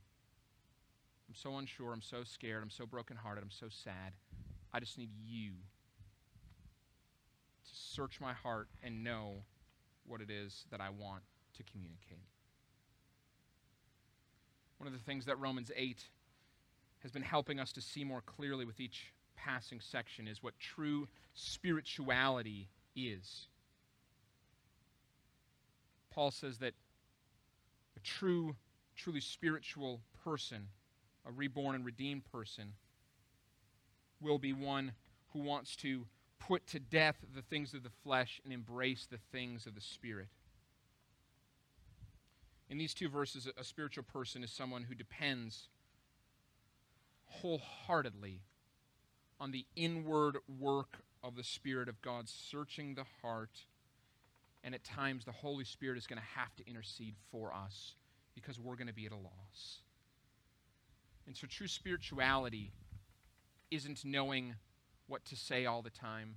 I'm 1.30 1.36
so 1.36 1.58
unsure 1.58 1.94
i'm 1.94 2.02
so 2.02 2.24
scared 2.24 2.64
i'm 2.64 2.72
so 2.72 2.88
brokenhearted 2.88 3.44
i'm 3.44 3.52
so 3.52 3.68
sad. 3.70 4.14
I 4.74 4.80
just 4.80 4.98
need 4.98 5.12
you 5.24 5.52
to 7.66 7.72
search 7.72 8.20
my 8.20 8.34
heart 8.34 8.68
and 8.82 9.04
know 9.04 9.44
what 10.08 10.22
it 10.22 10.32
is 10.32 10.66
that 10.72 10.82
i 10.82 10.90
want 10.90 11.22
to 11.56 11.64
communicate 11.72 12.33
one 14.84 14.92
of 14.92 15.00
the 15.00 15.06
things 15.06 15.24
that 15.28 15.40
romans 15.40 15.72
8 15.78 16.04
has 17.04 17.12
been 17.14 17.22
helping 17.22 17.58
us 17.58 17.72
to 17.72 17.80
see 17.80 18.04
more 18.04 18.20
clearly 18.20 18.66
with 18.66 18.82
each 18.82 19.14
passing 19.38 19.80
section 19.80 20.28
is 20.28 20.44
what 20.44 20.60
true 20.60 21.08
spirituality 21.34 22.68
is. 22.94 23.48
Paul 26.12 26.32
says 26.32 26.58
that 26.58 26.74
a 27.96 28.00
true, 28.02 28.58
truly 28.98 29.22
spiritual 29.22 30.02
person, 30.22 30.68
a 31.26 31.32
reborn 31.32 31.76
and 31.76 31.86
redeemed 31.86 32.24
person, 32.30 32.74
will 34.20 34.38
be 34.38 34.52
one 34.52 34.92
who 35.32 35.40
wants 35.40 35.78
to 35.78 36.06
put 36.40 36.68
to 36.68 36.80
death 36.82 37.16
the 37.34 37.42
things 37.42 37.74
of 37.74 37.84
the 37.84 37.90
flesh 38.04 38.42
and 38.44 38.52
embrace 38.52 39.08
the 39.10 39.20
things 39.32 39.66
of 39.66 39.76
the 39.76 39.82
spirit. 39.82 40.28
In 42.70 42.78
these 42.78 42.94
two 42.94 43.10
verses, 43.10 43.48
a 43.58 43.64
spiritual 43.64 44.04
person 44.04 44.44
is 44.44 44.52
someone 44.52 44.84
who 44.84 44.96
depends 44.96 45.68
wholeheartedly 47.26 48.42
on 49.40 49.52
the 49.52 49.66
inward 49.76 50.38
work 50.60 51.00
of 51.24 51.36
the 51.36 51.44
Spirit 51.44 51.90
of 51.90 52.02
God 52.02 52.28
searching 52.30 52.96
the 52.96 53.06
heart. 53.22 53.66
And 54.64 54.74
at 54.74 54.84
times, 54.84 55.26
the 55.26 55.32
Holy 55.32 55.66
Spirit 55.66 55.98
is 55.98 56.08
going 56.08 56.20
to 56.20 56.40
have 56.40 56.56
to 56.56 56.68
intercede 56.68 57.16
for 57.32 57.54
us 57.54 57.96
because 58.34 58.60
we're 58.60 58.76
going 58.76 58.88
to 58.88 58.94
be 58.94 59.06
at 59.06 59.12
a 59.12 59.16
loss. 59.16 59.82
And 61.28 61.36
so, 61.36 61.48
true 61.48 61.68
spirituality 61.68 62.72
isn't 63.72 64.06
knowing 64.06 64.56
what 65.08 65.26
to 65.26 65.36
say 65.36 65.66
all 65.66 65.82
the 65.82 65.90
time. 65.90 66.36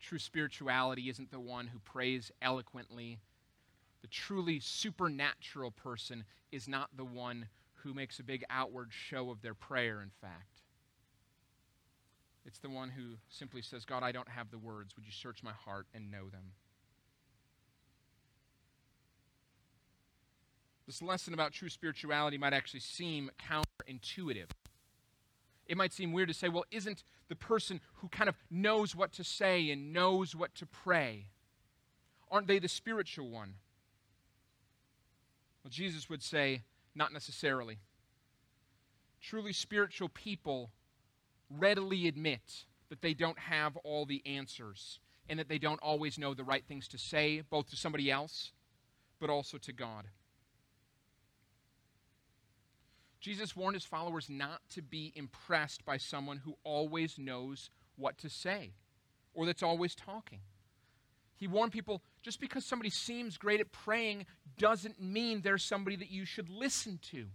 True 0.00 0.18
spirituality 0.18 1.08
isn't 1.08 1.30
the 1.30 1.40
one 1.40 1.66
who 1.66 1.78
prays 1.80 2.30
eloquently. 2.40 3.18
The 4.06 4.12
truly 4.12 4.60
supernatural 4.60 5.72
person 5.72 6.26
is 6.52 6.68
not 6.68 6.90
the 6.96 7.04
one 7.04 7.48
who 7.82 7.92
makes 7.92 8.20
a 8.20 8.22
big 8.22 8.44
outward 8.48 8.90
show 8.92 9.30
of 9.30 9.42
their 9.42 9.52
prayer, 9.52 10.00
in 10.00 10.12
fact. 10.20 10.60
It's 12.44 12.60
the 12.60 12.70
one 12.70 12.90
who 12.90 13.16
simply 13.28 13.62
says, 13.62 13.84
God, 13.84 14.04
I 14.04 14.12
don't 14.12 14.28
have 14.28 14.52
the 14.52 14.58
words. 14.58 14.94
Would 14.94 15.06
you 15.06 15.10
search 15.10 15.42
my 15.42 15.50
heart 15.50 15.88
and 15.92 16.08
know 16.08 16.28
them? 16.30 16.52
This 20.86 21.02
lesson 21.02 21.34
about 21.34 21.50
true 21.50 21.68
spirituality 21.68 22.38
might 22.38 22.52
actually 22.52 22.78
seem 22.78 23.32
counterintuitive. 23.50 24.50
It 25.66 25.76
might 25.76 25.92
seem 25.92 26.12
weird 26.12 26.28
to 26.28 26.34
say, 26.34 26.48
well, 26.48 26.64
isn't 26.70 27.02
the 27.28 27.34
person 27.34 27.80
who 27.94 28.08
kind 28.08 28.28
of 28.28 28.36
knows 28.52 28.94
what 28.94 29.12
to 29.14 29.24
say 29.24 29.68
and 29.68 29.92
knows 29.92 30.36
what 30.36 30.54
to 30.54 30.64
pray, 30.64 31.26
aren't 32.30 32.46
they 32.46 32.60
the 32.60 32.68
spiritual 32.68 33.30
one? 33.30 33.54
Well, 35.66 35.72
Jesus 35.72 36.08
would 36.08 36.22
say, 36.22 36.62
not 36.94 37.12
necessarily. 37.12 37.80
Truly 39.20 39.52
spiritual 39.52 40.08
people 40.08 40.70
readily 41.50 42.06
admit 42.06 42.66
that 42.88 43.02
they 43.02 43.14
don't 43.14 43.40
have 43.40 43.76
all 43.78 44.06
the 44.06 44.22
answers 44.24 45.00
and 45.28 45.40
that 45.40 45.48
they 45.48 45.58
don't 45.58 45.82
always 45.82 46.20
know 46.20 46.34
the 46.34 46.44
right 46.44 46.62
things 46.68 46.86
to 46.86 46.98
say, 46.98 47.42
both 47.50 47.68
to 47.70 47.76
somebody 47.76 48.12
else, 48.12 48.52
but 49.18 49.28
also 49.28 49.58
to 49.58 49.72
God. 49.72 50.04
Jesus 53.18 53.56
warned 53.56 53.74
his 53.74 53.84
followers 53.84 54.30
not 54.30 54.60
to 54.70 54.82
be 54.82 55.12
impressed 55.16 55.84
by 55.84 55.96
someone 55.96 56.42
who 56.44 56.56
always 56.62 57.18
knows 57.18 57.70
what 57.96 58.18
to 58.18 58.30
say 58.30 58.70
or 59.34 59.46
that's 59.46 59.64
always 59.64 59.96
talking. 59.96 60.42
He 61.34 61.48
warned 61.48 61.72
people 61.72 62.02
just 62.26 62.40
because 62.40 62.66
somebody 62.66 62.90
seems 62.90 63.38
great 63.38 63.60
at 63.60 63.70
praying 63.70 64.26
doesn't 64.58 65.00
mean 65.00 65.42
they're 65.42 65.56
somebody 65.56 65.94
that 65.94 66.10
you 66.10 66.24
should 66.24 66.48
listen 66.48 66.98
to. 67.00 67.26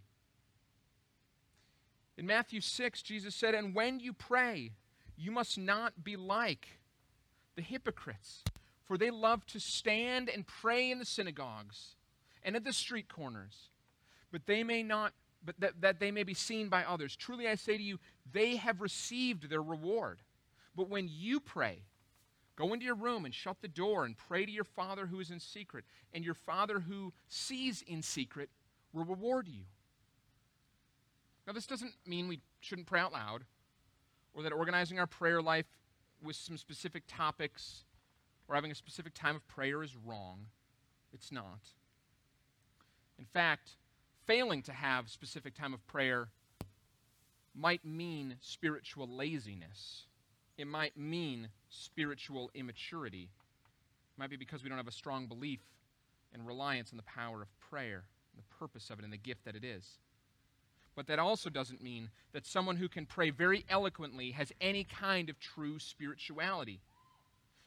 In 2.18 2.28
Matthew 2.28 2.60
6, 2.60 3.02
Jesus 3.02 3.34
said, 3.34 3.56
And 3.56 3.74
when 3.74 4.02
you 4.02 4.12
pray, 4.12 4.74
you 5.16 5.32
must 5.32 5.58
not 5.58 6.04
be 6.04 6.18
like 6.18 6.68
the 7.56 7.62
hypocrites, 7.62 8.44
for 8.84 8.98
they 8.98 9.12
love 9.12 9.46
to 9.46 9.62
stand 9.62 10.28
and 10.28 10.46
pray 10.46 10.92
in 10.92 11.00
the 11.00 11.06
synagogues 11.06 11.96
and 12.44 12.58
at 12.58 12.66
the 12.66 12.74
street 12.74 13.08
corners, 13.08 13.70
but 14.30 14.46
they 14.46 14.62
may 14.62 14.84
not 14.84 15.14
but 15.42 15.56
that, 15.60 15.80
that 15.80 16.02
they 16.02 16.12
may 16.12 16.24
be 16.24 16.34
seen 16.34 16.68
by 16.68 16.84
others. 16.84 17.16
Truly 17.16 17.48
I 17.48 17.56
say 17.56 17.78
to 17.78 17.82
you, 17.82 17.98
they 18.30 18.58
have 18.58 18.82
received 18.82 19.50
their 19.50 19.62
reward. 19.64 20.20
But 20.76 20.90
when 20.90 21.08
you 21.10 21.40
pray, 21.40 21.84
go 22.62 22.74
into 22.74 22.86
your 22.86 22.96
room 22.96 23.26
and 23.26 23.34
shut 23.34 23.58
the 23.62 23.68
door 23.68 24.06
and 24.06 24.16
pray 24.18 24.46
to 24.46 24.52
your 24.52 24.64
Father 24.64 25.08
who 25.08 25.20
is 25.20 25.32
in 25.32 25.40
secret, 25.40 25.84
and 26.14 26.24
your 26.24 26.36
Father 26.36 26.82
who 26.82 27.12
sees 27.28 27.84
in 27.88 28.02
secret 28.02 28.50
will 28.94 29.06
reward 29.06 29.48
you. 29.48 29.64
Now, 31.48 31.54
this 31.54 31.66
doesn't 31.66 31.94
mean 32.06 32.28
we 32.28 32.40
shouldn't 32.60 32.88
pray 32.88 33.00
out 33.00 33.14
loud 33.14 33.46
or 34.34 34.44
that 34.44 34.54
organizing 34.54 35.00
our 35.00 35.08
prayer 35.08 35.42
life 35.42 35.66
with 36.24 36.36
some 36.36 36.58
specific 36.58 37.04
topics 37.08 37.84
or 38.48 38.56
having 38.56 38.72
a 38.72 38.76
specific 38.76 39.14
time 39.14 39.36
of 39.36 39.48
prayer 39.48 39.82
is 39.82 39.96
wrong. 39.96 40.46
It's 41.14 41.32
not. 41.32 41.74
In 43.18 43.26
fact, 43.26 43.72
failing 44.28 44.62
to 44.64 44.74
have 44.74 45.10
specific 45.10 45.56
time 45.56 45.74
of 45.74 45.86
prayer 45.88 46.30
might 47.56 47.84
mean 47.84 48.36
spiritual 48.40 49.08
laziness. 49.08 50.06
It 50.58 50.68
might 50.68 50.96
mean 50.96 51.50
spiritual 51.72 52.52
immaturity. 52.54 53.24
It 53.24 54.20
might 54.20 54.30
be 54.30 54.36
because 54.36 54.62
we 54.62 54.70
don't 54.70 54.78
have 54.78 54.88
a 54.88 54.92
strong 54.92 55.26
belief 55.26 55.62
and 56.34 56.46
reliance 56.46 56.92
on 56.92 56.98
the 56.98 57.04
power 57.04 57.42
of 57.42 57.48
prayer, 57.60 58.04
and 58.34 58.44
the 58.44 58.56
purpose 58.60 58.90
of 58.90 59.00
it, 59.00 59.04
and 59.04 59.12
the 59.12 59.18
gift 59.18 59.46
that 59.46 59.56
it 59.56 59.64
is. 59.64 59.98
But 60.96 61.08
that 61.08 61.20
also 61.20 61.50
doesn't 61.50 61.82
mean 61.82 62.10
that 62.34 62.46
someone 62.46 62.76
who 62.76 62.90
can 62.90 63.06
pray 63.06 63.30
very 63.30 63.66
eloquently 63.70 64.32
has 64.32 64.52
any 64.60 64.84
kind 64.84 65.30
of 65.30 65.40
true 65.40 65.80
spirituality. 65.80 66.82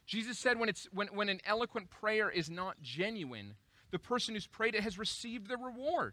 Jesus 0.06 0.38
said 0.38 0.58
when, 0.58 0.68
it's, 0.68 0.86
when, 0.92 1.08
when 1.08 1.30
an 1.30 1.40
eloquent 1.46 1.90
prayer 1.90 2.28
is 2.28 2.50
not 2.50 2.80
genuine, 2.82 3.54
the 3.90 3.98
person 3.98 4.34
who's 4.34 4.46
prayed 4.46 4.74
it 4.74 4.82
has 4.82 4.98
received 4.98 5.48
the 5.48 5.56
reward. 5.56 6.12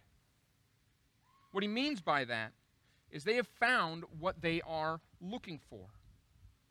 What 1.52 1.64
he 1.64 1.68
means 1.68 2.00
by 2.00 2.24
that 2.26 2.54
is 3.12 3.24
they 3.24 3.36
have 3.36 3.48
found 3.60 4.06
what 4.20 4.42
they 4.42 4.62
are 4.62 5.02
looking 5.20 5.60
for. 5.70 5.88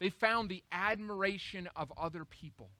They 0.00 0.08
found 0.08 0.48
the 0.48 0.64
admiration 0.72 1.68
of 1.76 1.92
other 1.96 2.24
people. 2.24 2.70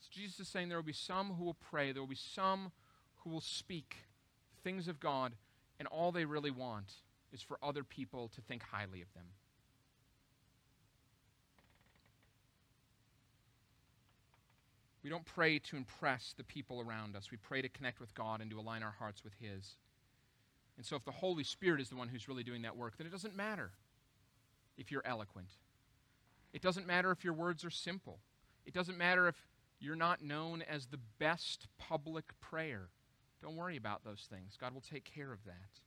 So 0.00 0.08
Jesus 0.12 0.40
is 0.40 0.48
saying 0.48 0.68
there 0.68 0.78
will 0.78 0.84
be 0.84 0.92
some 0.92 1.34
who 1.38 1.44
will 1.44 1.56
pray, 1.70 1.90
there 1.90 2.02
will 2.02 2.08
be 2.08 2.14
some 2.14 2.70
who 3.24 3.30
will 3.30 3.40
speak 3.40 3.96
things 4.62 4.86
of 4.86 5.00
God 5.00 5.32
and 5.78 5.88
all 5.88 6.12
they 6.12 6.26
really 6.26 6.50
want 6.50 6.92
is 7.32 7.42
for 7.42 7.58
other 7.62 7.82
people 7.82 8.28
to 8.34 8.40
think 8.42 8.62
highly 8.62 9.00
of 9.00 9.12
them. 9.14 9.24
We 15.02 15.10
don't 15.10 15.24
pray 15.24 15.58
to 15.58 15.76
impress 15.76 16.34
the 16.36 16.44
people 16.44 16.80
around 16.80 17.16
us. 17.16 17.30
We 17.30 17.36
pray 17.36 17.60
to 17.60 17.68
connect 17.68 18.00
with 18.00 18.14
God 18.14 18.40
and 18.40 18.50
to 18.50 18.58
align 18.58 18.82
our 18.82 18.94
hearts 18.98 19.22
with 19.22 19.34
His. 19.38 19.76
And 20.78 20.86
so, 20.86 20.96
if 20.96 21.04
the 21.04 21.10
Holy 21.10 21.44
Spirit 21.44 21.80
is 21.80 21.90
the 21.90 21.96
one 21.96 22.08
who's 22.08 22.26
really 22.26 22.42
doing 22.42 22.62
that 22.62 22.76
work, 22.76 22.96
then 22.96 23.06
it 23.06 23.10
doesn't 23.10 23.36
matter 23.36 23.70
if 24.76 24.90
you're 24.90 25.06
eloquent. 25.06 25.48
It 26.52 26.62
doesn't 26.62 26.86
matter 26.86 27.10
if 27.10 27.24
your 27.24 27.34
words 27.34 27.64
are 27.64 27.70
simple. 27.70 28.18
It 28.66 28.74
doesn't 28.74 28.96
matter 28.98 29.28
if 29.28 29.36
you're 29.80 29.96
not 29.96 30.22
known 30.22 30.62
as 30.62 30.86
the 30.86 31.00
best 31.18 31.66
public 31.78 32.38
prayer. 32.40 32.88
Don't 33.42 33.56
worry 33.56 33.76
about 33.76 34.04
those 34.04 34.26
things. 34.30 34.56
God 34.58 34.72
will 34.72 34.80
take 34.80 35.04
care 35.04 35.32
of 35.32 35.44
that. 35.44 35.80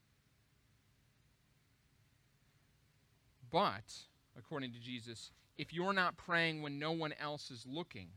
But, 3.50 3.94
according 4.38 4.72
to 4.72 4.78
Jesus, 4.78 5.32
if 5.56 5.72
you're 5.72 5.94
not 5.94 6.16
praying 6.16 6.62
when 6.62 6.78
no 6.78 6.92
one 6.92 7.14
else 7.18 7.50
is 7.50 7.64
looking, 7.66 8.08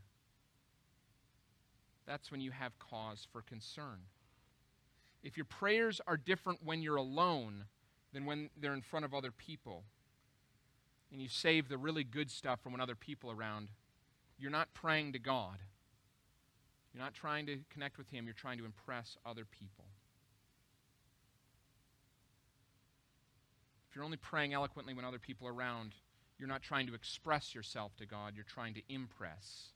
that's 2.06 2.30
when 2.30 2.40
you 2.40 2.50
have 2.50 2.78
cause 2.78 3.26
for 3.32 3.42
concern. 3.42 4.00
if 5.22 5.36
your 5.36 5.46
prayers 5.46 6.00
are 6.06 6.16
different 6.16 6.60
when 6.64 6.82
you're 6.82 6.96
alone 6.96 7.64
than 8.12 8.26
when 8.26 8.50
they're 8.60 8.74
in 8.74 8.82
front 8.82 9.04
of 9.04 9.14
other 9.14 9.30
people, 9.30 9.84
and 11.12 11.20
you 11.20 11.28
save 11.28 11.68
the 11.68 11.76
really 11.76 12.02
good 12.02 12.30
stuff 12.30 12.60
from 12.62 12.72
when 12.72 12.80
other 12.80 12.94
people 12.94 13.30
are 13.30 13.36
around, 13.36 13.68
you're 14.38 14.50
not 14.50 14.72
praying 14.72 15.12
to 15.12 15.18
God. 15.18 15.58
You're 16.92 17.02
not 17.02 17.14
trying 17.14 17.46
to 17.46 17.58
connect 17.70 17.98
with 17.98 18.08
Him, 18.10 18.24
you're 18.24 18.34
trying 18.34 18.58
to 18.58 18.64
impress 18.64 19.16
other 19.24 19.44
people. 19.44 19.84
If 23.88 23.96
you're 23.96 24.04
only 24.04 24.16
praying 24.16 24.54
eloquently 24.54 24.94
when 24.94 25.04
other 25.04 25.18
people 25.18 25.46
are 25.46 25.52
around, 25.52 25.92
you're 26.38 26.48
not 26.48 26.62
trying 26.62 26.86
to 26.86 26.94
express 26.94 27.54
yourself 27.54 27.94
to 27.96 28.06
God, 28.06 28.32
you're 28.34 28.44
trying 28.44 28.74
to 28.74 28.80
impress 28.88 29.68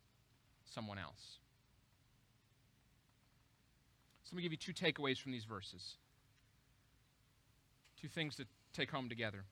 someone 0.64 0.98
else. 0.98 1.38
So 4.24 4.30
let 4.32 4.38
me 4.38 4.42
give 4.42 4.52
you 4.52 4.58
two 4.58 4.72
takeaways 4.72 5.18
from 5.18 5.32
these 5.32 5.44
verses. 5.44 5.96
Two 8.00 8.08
things 8.08 8.36
to 8.36 8.46
take 8.72 8.90
home 8.90 9.08
together. 9.08 9.44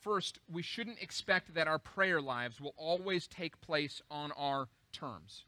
First, 0.00 0.38
we 0.50 0.62
shouldn't 0.62 1.02
expect 1.02 1.54
that 1.54 1.68
our 1.68 1.78
prayer 1.78 2.22
lives 2.22 2.60
will 2.60 2.74
always 2.76 3.26
take 3.26 3.60
place 3.60 4.00
on 4.10 4.32
our 4.32 4.68
terms. 4.92 5.44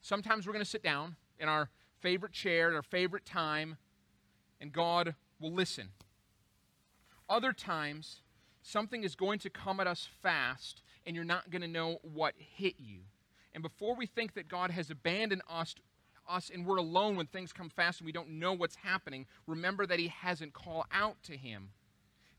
Sometimes 0.00 0.46
we're 0.46 0.54
going 0.54 0.64
to 0.64 0.70
sit 0.70 0.82
down 0.82 1.16
in 1.38 1.48
our 1.48 1.68
favorite 2.00 2.32
chair 2.32 2.70
at 2.70 2.74
our 2.74 2.82
favorite 2.82 3.26
time, 3.26 3.76
and 4.60 4.72
God 4.72 5.14
will 5.38 5.52
listen. 5.52 5.90
Other 7.28 7.52
times, 7.52 8.22
something 8.62 9.04
is 9.04 9.14
going 9.14 9.38
to 9.40 9.50
come 9.50 9.78
at 9.78 9.86
us 9.86 10.08
fast, 10.22 10.82
and 11.04 11.14
you're 11.14 11.24
not 11.24 11.50
going 11.50 11.62
to 11.62 11.68
know 11.68 11.98
what 12.02 12.34
hit 12.38 12.74
you. 12.78 13.00
And 13.52 13.62
before 13.62 13.94
we 13.94 14.06
think 14.06 14.34
that 14.34 14.48
God 14.48 14.70
has 14.70 14.90
abandoned 14.90 15.42
us, 15.50 15.74
us 16.26 16.50
and 16.52 16.64
we're 16.64 16.76
alone 16.76 17.16
when 17.16 17.26
things 17.26 17.52
come 17.52 17.68
fast 17.68 18.00
and 18.00 18.06
we 18.06 18.12
don't 18.12 18.30
know 18.30 18.54
what's 18.54 18.76
happening, 18.76 19.26
remember 19.46 19.86
that 19.86 19.98
He 19.98 20.08
hasn't 20.08 20.54
called 20.54 20.84
out 20.92 21.22
to 21.24 21.36
Him. 21.36 21.70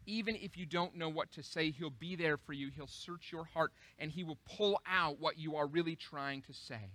Even 0.05 0.35
if 0.35 0.57
you 0.57 0.65
don't 0.65 0.95
know 0.95 1.09
what 1.09 1.31
to 1.33 1.43
say, 1.43 1.71
He'll 1.71 1.89
be 1.89 2.15
there 2.15 2.37
for 2.37 2.53
you. 2.53 2.69
He'll 2.75 2.87
search 2.87 3.31
your 3.31 3.45
heart 3.45 3.71
and 3.99 4.11
He 4.11 4.23
will 4.23 4.39
pull 4.57 4.81
out 4.89 5.19
what 5.19 5.37
you 5.37 5.55
are 5.55 5.67
really 5.67 5.95
trying 5.95 6.41
to 6.43 6.53
say. 6.53 6.91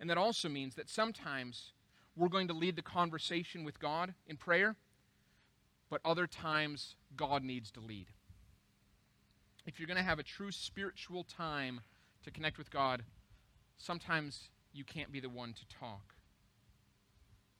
And 0.00 0.10
that 0.10 0.18
also 0.18 0.48
means 0.48 0.74
that 0.74 0.88
sometimes 0.88 1.72
we're 2.16 2.28
going 2.28 2.48
to 2.48 2.54
lead 2.54 2.76
the 2.76 2.82
conversation 2.82 3.64
with 3.64 3.80
God 3.80 4.14
in 4.26 4.36
prayer, 4.36 4.76
but 5.90 6.00
other 6.04 6.26
times 6.26 6.96
God 7.16 7.42
needs 7.42 7.70
to 7.72 7.80
lead. 7.80 8.08
If 9.66 9.78
you're 9.78 9.86
going 9.86 9.96
to 9.96 10.02
have 10.02 10.18
a 10.18 10.24
true 10.24 10.52
spiritual 10.52 11.24
time 11.24 11.80
to 12.22 12.30
connect 12.30 12.58
with 12.58 12.70
God, 12.70 13.04
sometimes 13.78 14.50
you 14.72 14.84
can't 14.84 15.10
be 15.10 15.20
the 15.20 15.28
one 15.28 15.54
to 15.54 15.66
talk. 15.66 16.13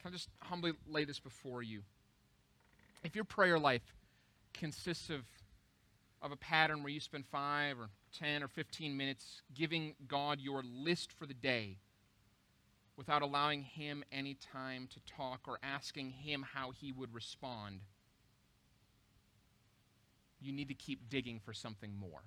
Can 0.05 0.13
I 0.13 0.17
just 0.17 0.29
humbly 0.43 0.73
lay 0.87 1.07
this 1.07 1.19
before 1.19 1.63
you? 1.63 1.81
If 3.03 3.15
your 3.15 3.25
prayer 3.25 3.59
life 3.59 3.95
consists 4.53 5.09
of, 5.09 5.23
of 6.21 6.31
a 6.31 6.37
pattern 6.37 6.83
where 6.83 6.93
you 6.93 7.01
spend 7.01 7.25
five 7.25 7.81
or 7.81 7.89
10 8.19 8.43
or 8.43 8.49
15 8.49 8.99
minutes 8.99 9.41
giving 9.55 9.95
God 10.07 10.41
your 10.43 10.63
list 10.63 11.11
for 11.11 11.25
the 11.25 11.33
day, 11.33 11.79
without 12.99 13.23
allowing 13.23 13.63
him 13.63 14.05
any 14.13 14.35
time 14.35 14.89
to 14.93 15.01
talk 15.11 15.49
or 15.49 15.59
asking 15.63 16.11
him 16.11 16.45
how 16.53 16.71
he 16.71 16.93
would 16.93 17.15
respond, 17.15 17.81
you 20.39 20.53
need 20.53 20.69
to 20.69 20.75
keep 20.75 21.09
digging 21.09 21.41
for 21.43 21.55
something 21.55 21.97
more. 21.97 22.25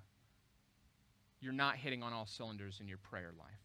You're 1.40 1.52
not 1.52 1.76
hitting 1.76 2.02
on 2.02 2.12
all 2.12 2.26
cylinders 2.26 2.78
in 2.80 2.88
your 2.88 2.98
prayer 2.98 3.30
life. 3.38 3.62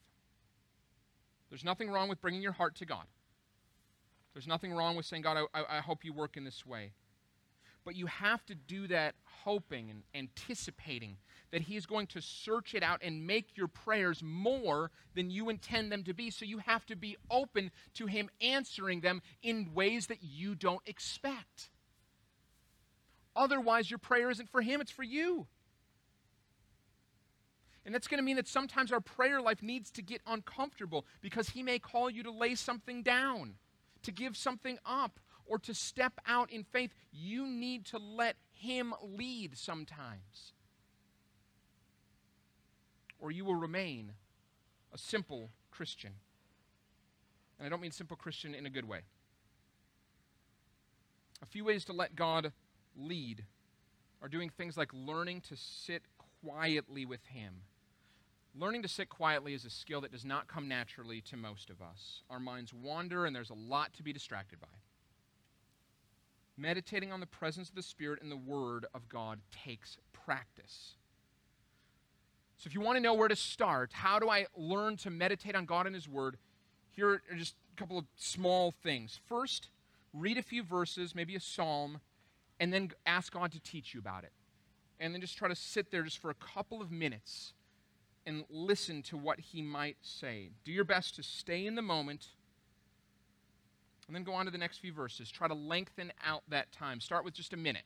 There's 1.49 1.65
nothing 1.65 1.89
wrong 1.89 2.10
with 2.10 2.21
bringing 2.21 2.43
your 2.43 2.52
heart 2.52 2.76
to 2.76 2.86
God. 2.86 3.06
There's 4.34 4.48
nothing 4.48 4.74
wrong 4.74 4.96
with 4.96 5.06
saying, 5.06 5.22
God, 5.22 5.48
I, 5.54 5.63
I 5.69 5.80
hope 5.80 6.04
you 6.04 6.13
work 6.13 6.38
in 6.38 6.43
this 6.43 6.65
way. 6.65 6.93
But 7.86 7.96
you 7.96 8.08
have 8.08 8.46
to 8.46 8.56
do 8.56 8.88
that 8.88 9.15
hoping 9.43 9.89
and 9.89 10.04
anticipating 10.15 11.17
that 11.52 11.62
He 11.62 11.76
is 11.76 11.86
going 11.86 12.08
to 12.08 12.22
search 12.22 12.74
it 12.74 12.82
out 12.82 13.02
and 13.04 13.28
make 13.28 13.58
your 13.58 13.67
prayers 13.67 14.22
more 14.24 14.89
than 15.15 15.30
you 15.30 15.50
intend 15.50 15.91
them 15.91 16.04
to 16.06 16.13
be. 16.13 16.32
So 16.32 16.46
you 16.46 16.60
have 16.60 16.86
to 16.88 16.96
be 16.96 17.17
open 17.30 17.72
to 17.96 18.06
Him 18.08 18.30
answering 18.41 19.02
them 19.02 19.22
in 19.41 19.74
ways 19.74 20.08
that 20.08 20.24
you 20.24 20.56
don't 20.56 20.82
expect. 20.86 21.69
Otherwise, 23.36 23.91
your 23.91 24.00
prayer 24.00 24.30
isn't 24.30 24.50
for 24.50 24.62
Him, 24.62 24.80
it's 24.80 24.91
for 24.91 25.04
you. 25.04 25.48
And 27.86 27.93
that's 27.93 28.08
going 28.08 28.19
to 28.19 28.24
mean 28.24 28.38
that 28.38 28.48
sometimes 28.48 28.93
our 28.93 29.02
prayer 29.02 29.41
life 29.41 29.62
needs 29.62 29.91
to 29.91 30.02
get 30.02 30.22
uncomfortable 30.26 31.06
because 31.22 31.50
He 31.50 31.63
may 31.63 31.80
call 31.80 32.10
you 32.10 32.24
to 32.24 32.32
lay 32.32 32.56
something 32.56 33.04
down, 33.04 33.56
to 34.04 34.12
give 34.12 34.38
something 34.38 34.78
up, 34.86 35.20
or 35.46 35.60
to 35.60 35.74
step 35.74 36.13
out 36.26 36.52
in 36.52 36.63
faith. 36.63 36.92
You 37.12 37.46
need 37.48 37.86
to 37.88 37.98
let 37.98 38.36
Him 38.54 38.94
lead 39.02 39.58
sometimes 39.58 40.54
or 43.24 43.32
you 43.32 43.46
will 43.46 43.56
remain 43.56 44.12
a 44.94 44.98
simple 44.98 45.50
Christian. 45.72 46.12
And 47.58 47.66
I 47.66 47.70
don't 47.70 47.80
mean 47.80 47.92
simple 47.92 48.18
Christian 48.18 48.54
in 48.54 48.66
a 48.66 48.70
good 48.70 48.86
way. 48.86 49.00
A 51.42 51.46
few 51.46 51.63
ways 51.63 51.86
to 51.86 51.94
let 51.94 52.18
God 52.18 52.52
lead 52.98 53.46
are 54.22 54.28
doing 54.28 54.50
things 54.50 54.76
like 54.76 54.89
learning 54.94 55.39
to 55.48 55.56
sit 55.56 56.04
quietly 56.44 57.06
with 57.06 57.26
Him. 57.28 57.62
Learning 58.56 58.84
to 58.84 58.88
sit 58.88 59.10
quietly 59.10 59.56
is 59.56 59.66
a 59.66 59.70
skill 59.70 60.02
that 60.02 60.12
does 60.12 60.26
not 60.26 60.48
come 60.48 60.68
naturally 60.68 61.22
to 61.22 61.36
most 61.36 61.72
of 61.72 61.82
us. 61.82 62.22
Our 62.30 62.39
minds 62.39 62.72
wander, 62.72 63.26
and 63.26 63.36
there's 63.36 63.50
a 63.50 63.56
lot 63.56 63.94
to 63.94 64.04
be 64.04 64.13
distracted 64.13 64.60
by. 64.60 64.68
Meditating 66.56 67.12
on 67.12 67.20
the 67.20 67.26
presence 67.26 67.70
of 67.70 67.76
the 67.76 67.82
Spirit 67.82 68.22
and 68.22 68.32
the 68.32 68.38
Word 68.38 68.86
of 68.94 69.10
God 69.10 69.39
takes 69.52 69.98
practice. 70.12 70.98
So, 72.58 72.68
if 72.68 72.76
you 72.76 72.82
want 72.82 72.98
to 72.98 73.02
know 73.02 73.16
where 73.16 73.28
to 73.28 73.36
start, 73.36 73.92
how 73.92 74.20
do 74.20 74.30
I 74.30 74.46
learn 74.56 74.98
to 74.98 75.10
meditate 75.10 75.56
on 75.56 75.66
God 75.66 75.88
and 75.88 75.96
His 75.96 76.08
Word? 76.08 76.38
Here 76.92 77.10
are 77.10 77.36
just 77.36 77.56
a 77.76 77.80
couple 77.80 77.98
of 77.98 78.06
small 78.16 78.72
things. 78.72 79.20
First, 79.28 79.70
read 80.13 80.38
a 80.38 80.44
few 80.44 80.62
verses, 80.62 81.16
maybe 81.16 81.36
a 81.36 81.39
psalm, 81.39 82.02
and 82.60 82.72
then 82.72 82.92
ask 83.08 83.34
God 83.34 83.52
to 83.54 83.60
teach 83.60 83.96
you 83.96 84.00
about 84.00 84.24
it. 84.24 84.32
And 85.00 85.12
then 85.12 85.22
just 85.22 85.38
try 85.38 85.48
to 85.48 85.56
sit 85.56 85.89
there 85.89 86.04
just 86.04 86.20
for 86.20 86.30
a 86.30 86.36
couple 86.36 86.82
of 86.82 86.92
minutes 86.92 87.54
and 88.26 88.46
listen 88.50 89.02
to 89.04 89.18
what 89.18 89.40
He 89.40 89.62
might 89.62 89.98
say. 90.02 90.50
Do 90.64 90.72
your 90.72 90.86
best 90.86 91.16
to 91.16 91.24
stay 91.24 91.66
in 91.66 91.76
the 91.76 91.82
moment. 91.82 92.28
And 94.08 94.16
then 94.16 94.24
go 94.24 94.34
on 94.34 94.46
to 94.46 94.52
the 94.52 94.58
next 94.58 94.80
few 94.80 94.94
verses. 94.94 95.32
Try 95.32 95.48
to 95.48 95.54
lengthen 95.54 96.12
out 96.26 96.44
that 96.50 96.72
time. 96.72 97.00
Start 97.00 97.24
with 97.24 97.34
just 97.34 97.54
a 97.54 97.58
minute. 97.58 97.84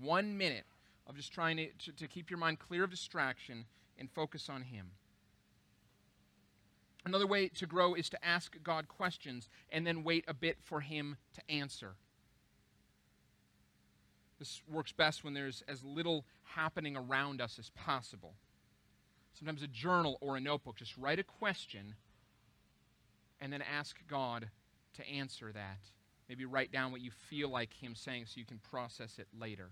One 0.00 0.36
minute 0.36 0.64
of 1.06 1.16
just 1.16 1.32
trying 1.32 1.56
to, 1.58 1.68
to, 1.84 1.92
to 1.92 2.08
keep 2.08 2.30
your 2.30 2.38
mind 2.38 2.58
clear 2.58 2.84
of 2.84 2.90
distraction 2.90 3.66
and 3.98 4.10
focus 4.10 4.48
on 4.48 4.62
Him. 4.62 4.92
Another 7.04 7.26
way 7.26 7.48
to 7.48 7.66
grow 7.66 7.94
is 7.94 8.08
to 8.10 8.24
ask 8.24 8.56
God 8.62 8.88
questions 8.88 9.48
and 9.70 9.86
then 9.86 10.04
wait 10.04 10.24
a 10.28 10.34
bit 10.34 10.58
for 10.62 10.80
Him 10.80 11.16
to 11.34 11.50
answer. 11.50 11.96
This 14.38 14.62
works 14.68 14.92
best 14.92 15.22
when 15.22 15.34
there's 15.34 15.62
as 15.68 15.84
little 15.84 16.24
happening 16.42 16.96
around 16.96 17.40
us 17.40 17.58
as 17.58 17.70
possible. 17.70 18.34
Sometimes 19.32 19.62
a 19.62 19.66
journal 19.66 20.18
or 20.20 20.36
a 20.36 20.40
notebook, 20.40 20.76
just 20.76 20.96
write 20.96 21.18
a 21.18 21.24
question 21.24 21.94
and 23.40 23.52
then 23.52 23.62
ask 23.62 23.96
God 24.08 24.48
to 24.94 25.08
answer 25.08 25.50
that. 25.52 25.80
Maybe 26.28 26.44
write 26.44 26.70
down 26.70 26.92
what 26.92 27.00
you 27.00 27.10
feel 27.28 27.48
like 27.50 27.72
Him 27.72 27.94
saying 27.94 28.26
so 28.26 28.38
you 28.38 28.46
can 28.46 28.58
process 28.58 29.18
it 29.18 29.26
later. 29.38 29.70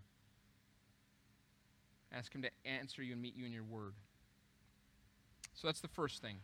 Ask 2.12 2.34
Him 2.34 2.42
to 2.42 2.50
answer 2.64 3.02
you 3.02 3.12
and 3.12 3.22
meet 3.22 3.36
you 3.36 3.46
in 3.46 3.52
your 3.52 3.64
word. 3.64 3.94
So 5.54 5.68
that's 5.68 5.80
the 5.80 5.88
first 5.88 6.20
thing. 6.20 6.38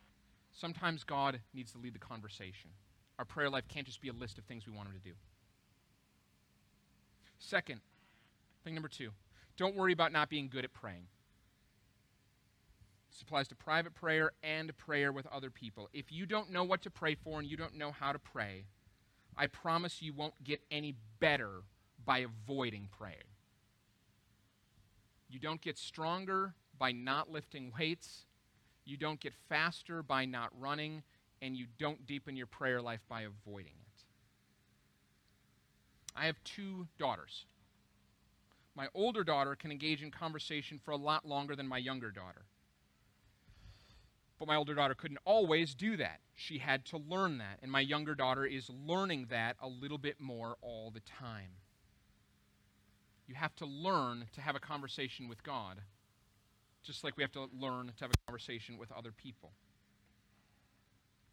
Sometimes 0.52 1.04
God 1.04 1.40
needs 1.52 1.72
to 1.72 1.78
lead 1.78 1.94
the 1.94 1.98
conversation. 1.98 2.70
Our 3.18 3.24
prayer 3.24 3.50
life 3.50 3.64
can't 3.68 3.86
just 3.86 4.00
be 4.00 4.08
a 4.08 4.12
list 4.12 4.38
of 4.38 4.44
things 4.44 4.66
we 4.66 4.72
want 4.72 4.88
Him 4.88 4.94
to 4.94 5.08
do. 5.08 5.14
Second, 7.38 7.80
thing 8.64 8.74
number 8.74 8.88
two 8.88 9.10
don't 9.56 9.74
worry 9.74 9.92
about 9.92 10.12
not 10.12 10.28
being 10.28 10.48
good 10.48 10.64
at 10.64 10.72
praying. 10.72 11.06
This 13.16 13.22
applies 13.22 13.48
to 13.48 13.54
private 13.54 13.94
prayer 13.94 14.32
and 14.42 14.76
prayer 14.76 15.10
with 15.10 15.26
other 15.28 15.48
people. 15.48 15.88
If 15.94 16.12
you 16.12 16.26
don't 16.26 16.50
know 16.50 16.64
what 16.64 16.82
to 16.82 16.90
pray 16.90 17.14
for 17.14 17.38
and 17.38 17.48
you 17.48 17.56
don't 17.56 17.74
know 17.74 17.90
how 17.90 18.12
to 18.12 18.18
pray, 18.18 18.66
I 19.34 19.46
promise 19.46 20.02
you 20.02 20.12
won't 20.12 20.34
get 20.44 20.60
any 20.70 20.96
better 21.18 21.62
by 22.04 22.18
avoiding 22.18 22.90
praying. 22.98 23.16
You 25.30 25.38
don't 25.38 25.62
get 25.62 25.78
stronger 25.78 26.52
by 26.78 26.92
not 26.92 27.32
lifting 27.32 27.72
weights. 27.78 28.26
You 28.84 28.98
don't 28.98 29.18
get 29.18 29.32
faster 29.48 30.02
by 30.02 30.26
not 30.26 30.50
running, 30.60 31.02
and 31.40 31.56
you 31.56 31.64
don't 31.78 32.06
deepen 32.06 32.36
your 32.36 32.46
prayer 32.46 32.82
life 32.82 33.00
by 33.08 33.22
avoiding 33.22 33.72
it. 33.80 34.04
I 36.14 36.26
have 36.26 36.36
two 36.44 36.86
daughters. 36.98 37.46
My 38.74 38.88
older 38.92 39.24
daughter 39.24 39.56
can 39.56 39.72
engage 39.72 40.02
in 40.02 40.10
conversation 40.10 40.78
for 40.84 40.90
a 40.90 40.98
lot 40.98 41.26
longer 41.26 41.56
than 41.56 41.66
my 41.66 41.78
younger 41.78 42.10
daughter. 42.10 42.44
But 44.38 44.48
my 44.48 44.56
older 44.56 44.74
daughter 44.74 44.94
couldn't 44.94 45.20
always 45.24 45.74
do 45.74 45.96
that. 45.96 46.20
She 46.34 46.58
had 46.58 46.84
to 46.86 46.98
learn 46.98 47.38
that. 47.38 47.58
And 47.62 47.72
my 47.72 47.80
younger 47.80 48.14
daughter 48.14 48.44
is 48.44 48.70
learning 48.86 49.26
that 49.30 49.56
a 49.60 49.68
little 49.68 49.98
bit 49.98 50.20
more 50.20 50.56
all 50.60 50.90
the 50.90 51.00
time. 51.00 51.52
You 53.26 53.34
have 53.34 53.56
to 53.56 53.66
learn 53.66 54.26
to 54.34 54.40
have 54.40 54.54
a 54.54 54.60
conversation 54.60 55.28
with 55.28 55.42
God, 55.42 55.80
just 56.82 57.02
like 57.02 57.16
we 57.16 57.22
have 57.22 57.32
to 57.32 57.48
learn 57.58 57.92
to 57.96 58.04
have 58.04 58.10
a 58.10 58.26
conversation 58.26 58.78
with 58.78 58.92
other 58.92 59.10
people. 59.10 59.52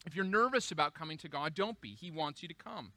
If 0.05 0.15
you're 0.15 0.25
nervous 0.25 0.71
about 0.71 0.93
coming 0.93 1.17
to 1.19 1.29
God, 1.29 1.53
don't 1.53 1.79
be. 1.79 1.89
He 1.89 2.09
wants 2.09 2.41
you 2.41 2.47
to 2.47 2.53
come. 2.53 2.93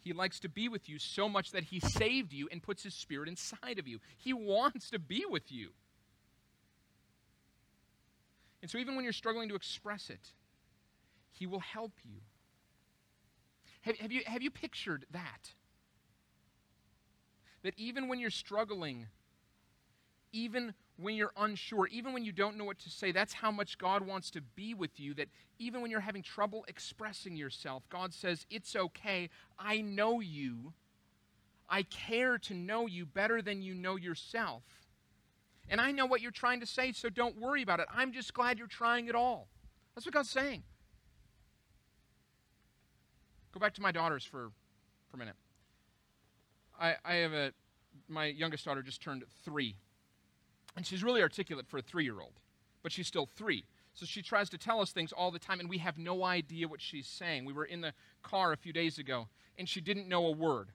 He 0.00 0.12
likes 0.12 0.40
to 0.40 0.48
be 0.48 0.68
with 0.68 0.88
you 0.88 0.98
so 0.98 1.28
much 1.28 1.52
that 1.52 1.64
He 1.64 1.78
saved 1.80 2.32
you 2.32 2.48
and 2.50 2.62
puts 2.62 2.82
His 2.82 2.94
Spirit 2.94 3.28
inside 3.28 3.78
of 3.78 3.86
you. 3.86 4.00
He 4.16 4.32
wants 4.32 4.90
to 4.90 4.98
be 4.98 5.24
with 5.28 5.52
you. 5.52 5.70
And 8.62 8.70
so, 8.70 8.78
even 8.78 8.94
when 8.94 9.04
you're 9.04 9.12
struggling 9.12 9.48
to 9.48 9.54
express 9.54 10.10
it, 10.10 10.32
He 11.32 11.46
will 11.46 11.60
help 11.60 11.92
you. 12.04 12.20
Have, 13.82 13.96
have, 13.98 14.12
you, 14.12 14.22
have 14.26 14.42
you 14.42 14.50
pictured 14.50 15.06
that? 15.10 15.54
That 17.62 17.74
even 17.76 18.08
when 18.08 18.18
you're 18.18 18.30
struggling, 18.30 19.06
even 20.32 20.74
when 20.96 21.14
you're 21.14 21.32
unsure, 21.36 21.86
even 21.88 22.12
when 22.12 22.24
you 22.24 22.32
don't 22.32 22.56
know 22.56 22.64
what 22.64 22.78
to 22.80 22.90
say, 22.90 23.12
that's 23.12 23.32
how 23.32 23.50
much 23.50 23.78
God 23.78 24.06
wants 24.06 24.30
to 24.32 24.40
be 24.40 24.74
with 24.74 25.00
you. 25.00 25.14
That 25.14 25.28
even 25.58 25.80
when 25.80 25.90
you're 25.90 26.00
having 26.00 26.22
trouble 26.22 26.64
expressing 26.68 27.36
yourself, 27.36 27.82
God 27.88 28.12
says, 28.12 28.46
It's 28.50 28.76
okay. 28.76 29.30
I 29.58 29.80
know 29.80 30.20
you. 30.20 30.72
I 31.68 31.84
care 31.84 32.36
to 32.38 32.54
know 32.54 32.86
you 32.86 33.06
better 33.06 33.40
than 33.40 33.62
you 33.62 33.74
know 33.74 33.96
yourself. 33.96 34.62
And 35.70 35.80
I 35.80 35.92
know 35.92 36.04
what 36.04 36.20
you're 36.20 36.32
trying 36.32 36.60
to 36.60 36.66
say, 36.66 36.92
so 36.92 37.08
don't 37.08 37.40
worry 37.40 37.62
about 37.62 37.78
it. 37.78 37.86
I'm 37.94 38.12
just 38.12 38.34
glad 38.34 38.58
you're 38.58 38.66
trying 38.66 39.06
it 39.06 39.14
all. 39.14 39.46
That's 39.94 40.04
what 40.04 40.12
God's 40.12 40.28
saying. 40.28 40.64
Go 43.52 43.60
back 43.60 43.74
to 43.74 43.80
my 43.80 43.92
daughters 43.92 44.24
for, 44.24 44.50
for 45.08 45.16
a 45.16 45.18
minute. 45.18 45.36
I, 46.78 46.96
I 47.04 47.14
have 47.14 47.32
a, 47.32 47.52
my 48.08 48.26
youngest 48.26 48.64
daughter 48.64 48.82
just 48.82 49.00
turned 49.00 49.24
three. 49.44 49.76
And 50.76 50.84
she's 50.84 51.04
really 51.04 51.22
articulate 51.22 51.66
for 51.68 51.78
a 51.78 51.82
three 51.82 52.04
year 52.04 52.20
old, 52.20 52.34
but 52.82 52.90
she's 52.90 53.06
still 53.06 53.26
three. 53.26 53.64
So 53.94 54.06
she 54.06 54.22
tries 54.22 54.50
to 54.50 54.58
tell 54.58 54.80
us 54.80 54.90
things 54.90 55.12
all 55.12 55.30
the 55.30 55.38
time, 55.38 55.60
and 55.60 55.68
we 55.68 55.78
have 55.78 55.98
no 55.98 56.24
idea 56.24 56.68
what 56.68 56.80
she's 56.80 57.06
saying. 57.06 57.44
We 57.44 57.52
were 57.52 57.64
in 57.64 57.80
the 57.80 57.92
car 58.22 58.52
a 58.52 58.56
few 58.56 58.72
days 58.72 58.98
ago, 58.98 59.28
and 59.58 59.68
she 59.68 59.80
didn't 59.80 60.08
know 60.08 60.26
a 60.26 60.30
word. 60.30 60.70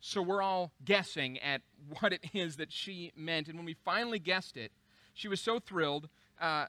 So 0.00 0.22
we're 0.22 0.42
all 0.42 0.72
guessing 0.84 1.38
at 1.38 1.62
what 2.00 2.12
it 2.12 2.24
is 2.32 2.56
that 2.56 2.72
she 2.72 3.12
meant. 3.16 3.48
And 3.48 3.56
when 3.56 3.66
we 3.66 3.74
finally 3.74 4.18
guessed 4.18 4.56
it, 4.56 4.72
she 5.14 5.28
was 5.28 5.40
so 5.40 5.58
thrilled. 5.58 6.08
Uh, 6.40 6.66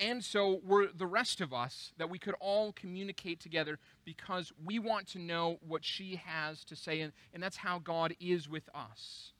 and 0.00 0.24
so 0.24 0.60
were 0.64 0.88
the 0.92 1.06
rest 1.06 1.40
of 1.40 1.52
us 1.52 1.92
that 1.98 2.10
we 2.10 2.18
could 2.18 2.34
all 2.40 2.72
communicate 2.72 3.40
together 3.40 3.78
because 4.04 4.52
we 4.64 4.78
want 4.78 5.06
to 5.08 5.18
know 5.18 5.58
what 5.66 5.84
she 5.84 6.16
has 6.16 6.64
to 6.64 6.76
say. 6.76 7.00
And, 7.00 7.12
and 7.32 7.42
that's 7.42 7.58
how 7.58 7.78
God 7.78 8.14
is 8.20 8.48
with 8.48 8.68
us. 8.74 9.32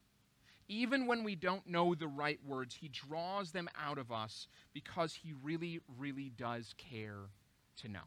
Even 0.69 1.07
when 1.07 1.25
we 1.25 1.35
don't 1.35 1.67
know 1.67 1.95
the 1.95 2.07
right 2.07 2.39
words, 2.47 2.77
He 2.77 2.89
draws 2.89 3.51
them 3.51 3.69
out 3.79 3.99
of 3.99 4.13
us 4.13 4.49
because 4.73 5.15
He 5.15 5.35
really, 5.43 5.81
really 5.99 6.31
does 6.31 6.75
care 6.79 7.31
to 7.79 7.89
know. 7.89 8.07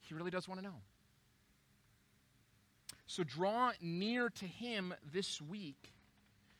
He 0.00 0.14
really 0.14 0.30
does 0.30 0.48
want 0.48 0.60
to 0.60 0.66
know. 0.66 0.82
So 3.12 3.24
draw 3.24 3.72
near 3.82 4.30
to 4.30 4.46
him 4.46 4.94
this 5.12 5.38
week 5.38 5.92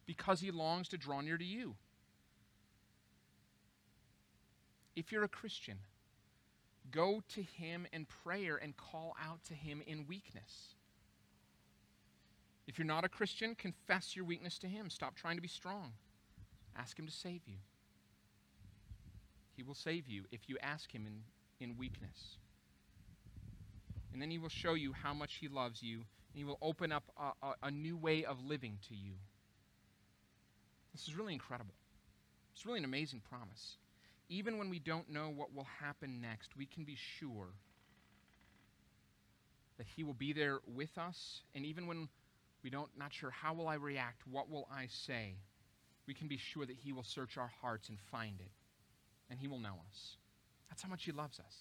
because 0.05 0.39
he 0.39 0.51
longs 0.51 0.87
to 0.89 0.99
draw 0.99 1.23
near 1.23 1.39
to 1.39 1.45
you. 1.45 1.77
If 4.95 5.11
you're 5.11 5.25
a 5.25 5.29
Christian, 5.29 5.79
go 6.91 7.23
to 7.31 7.43
him 7.43 7.87
in 7.91 8.05
prayer 8.05 8.59
and 8.63 8.77
call 8.77 9.17
out 9.27 9.43
to 9.45 9.55
him 9.55 9.81
in 9.87 10.05
weakness. 10.07 10.75
If 12.67 12.79
you're 12.79 12.87
not 12.87 13.05
a 13.05 13.09
Christian, 13.09 13.55
confess 13.55 14.15
your 14.15 14.27
weakness 14.27 14.59
to 14.59 14.67
him. 14.67 14.91
Stop 14.91 15.17
trying 15.17 15.37
to 15.37 15.43
be 15.43 15.49
strong. 15.49 15.95
Ask 16.77 16.99
him 16.99 17.07
to 17.07 17.13
save 17.13 17.41
you. 17.47 17.57
He 19.57 19.63
will 19.63 19.75
save 19.75 20.07
you 20.07 20.25
if 20.31 20.51
you 20.51 20.59
ask 20.61 20.95
him 20.95 21.07
in, 21.07 21.67
in 21.67 21.79
weakness. 21.79 22.37
And 24.13 24.21
then 24.21 24.31
he 24.31 24.37
will 24.37 24.51
show 24.51 24.75
you 24.75 24.93
how 24.93 25.15
much 25.15 25.37
he 25.37 25.49
loves 25.49 25.83
you 25.83 26.03
He 26.35 26.45
will 26.45 26.59
open 26.63 26.93
up 26.93 27.05
a, 27.19 27.47
a, 27.47 27.55
a 27.65 27.71
new 27.71 27.97
way 27.97 28.25
of 28.25 28.43
living 28.45 28.79
to 28.89 28.95
you. 28.95 29.13
This 30.93 31.07
is 31.09 31.15
really 31.15 31.33
incredible. 31.33 31.75
It's 32.55 32.67
really 32.67 32.79
an 32.79 32.85
amazing 32.85 33.23
promise. 33.29 33.77
Even 34.29 34.59
when 34.59 34.71
we 34.71 34.79
don't 34.79 35.11
know 35.11 35.29
what 35.29 35.55
will 35.55 35.67
happen 35.81 36.21
next, 36.21 36.57
we 36.57 36.67
can 36.67 36.85
be 36.85 36.97
sure 36.97 37.49
that 39.79 39.87
He 39.87 40.05
will 40.05 40.15
be 40.15 40.33
there 40.33 40.61
with 40.75 40.97
us. 40.97 41.43
And 41.55 41.67
even 41.67 41.87
when 41.87 42.09
we 42.63 42.71
don't 42.71 42.91
not 42.97 43.13
sure 43.13 43.31
how 43.31 43.53
will 43.53 43.69
I 43.69 43.75
react, 43.75 44.23
what 44.31 44.51
will 44.51 44.69
I 44.73 44.87
say, 44.87 45.35
we 46.07 46.15
can 46.15 46.29
be 46.29 46.39
sure 46.39 46.65
that 46.65 46.77
He 46.77 46.93
will 46.93 47.05
search 47.05 47.37
our 47.37 47.51
hearts 47.61 47.89
and 47.89 47.99
find 48.11 48.41
it. 48.41 48.53
And 49.29 49.39
He 49.39 49.49
will 49.49 49.59
know 49.59 49.81
us. 49.91 50.17
That's 50.71 50.83
how 50.83 50.89
much 50.89 51.05
He 51.05 51.13
loves 51.13 51.39
us. 51.41 51.57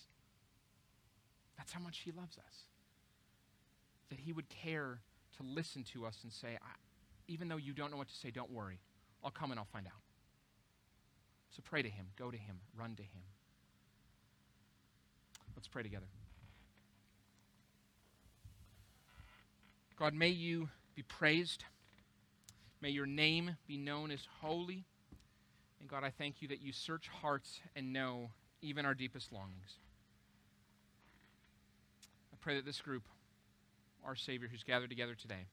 That's 1.57 1.73
how 1.73 1.81
much 1.81 1.99
He 1.99 2.11
loves 2.11 2.37
us 2.37 2.65
that 4.11 4.19
He 4.19 4.31
would 4.31 4.47
care 4.49 4.99
to 5.37 5.43
listen 5.43 5.83
to 5.93 6.05
us 6.05 6.19
and 6.21 6.31
say, 6.31 6.57
even 7.27 7.47
though 7.47 7.57
you 7.57 7.73
don't 7.73 7.89
know 7.89 7.97
what 7.97 8.09
to 8.09 8.15
say, 8.15 8.29
don't 8.29 8.51
worry. 8.51 8.79
I'll 9.23 9.31
come 9.31 9.51
and 9.51 9.59
I'll 9.59 9.67
find 9.71 9.87
out. 9.87 9.93
So 11.55 11.63
pray 11.63 11.81
to 11.81 11.89
Him, 11.89 12.07
go 12.19 12.29
to 12.29 12.37
Him, 12.37 12.59
run 12.77 12.95
to 12.95 13.03
Him. 13.03 13.23
Let's 15.55 15.67
pray 15.67 15.81
together. 15.83 16.05
God, 19.97 20.13
may 20.13 20.29
you 20.29 20.69
be 20.95 21.03
praised. 21.03 21.63
May 22.81 22.89
your 22.89 23.05
name 23.05 23.57
be 23.67 23.77
known 23.77 24.11
as 24.11 24.27
holy. 24.41 24.85
And 25.79 25.89
God, 25.89 26.03
I 26.03 26.09
thank 26.09 26.41
you 26.41 26.47
that 26.49 26.61
you 26.61 26.71
search 26.71 27.07
hearts 27.07 27.59
and 27.75 27.93
know 27.93 28.31
even 28.61 28.85
our 28.85 28.93
deepest 28.93 29.31
longings. 29.31 29.77
I 32.33 32.37
pray 32.41 32.55
that 32.55 32.65
this 32.65 32.81
group 32.81 33.03
our 34.05 34.15
Savior 34.15 34.47
who's 34.49 34.63
gathered 34.63 34.89
together 34.89 35.15
today. 35.15 35.47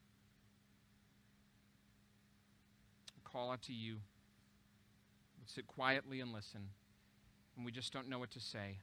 call 3.30 3.50
out 3.50 3.62
to 3.62 3.72
you. 3.72 3.96
Would 5.38 5.48
sit 5.48 5.66
quietly 5.66 6.20
and 6.20 6.32
listen. 6.32 6.70
and 7.56 7.64
we 7.64 7.72
just 7.72 7.92
don't 7.92 8.08
know 8.08 8.18
what 8.18 8.30
to 8.32 8.40
say, 8.40 8.78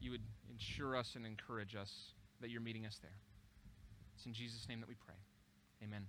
you 0.00 0.10
would 0.12 0.22
ensure 0.50 0.96
us 0.96 1.14
and 1.16 1.26
encourage 1.26 1.74
us 1.74 2.12
that 2.40 2.50
you're 2.50 2.60
meeting 2.60 2.86
us 2.86 2.98
there. 3.02 3.18
It's 4.14 4.26
in 4.26 4.32
Jesus' 4.32 4.68
name 4.68 4.80
that 4.80 4.88
we 4.88 4.94
pray. 4.94 5.14
Amen. 5.82 6.06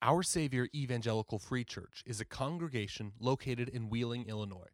Our 0.00 0.22
Savior 0.22 0.68
Evangelical 0.74 1.38
Free 1.38 1.64
Church 1.64 2.02
is 2.06 2.20
a 2.20 2.24
congregation 2.24 3.12
located 3.20 3.68
in 3.68 3.90
Wheeling, 3.90 4.26
Illinois. 4.28 4.70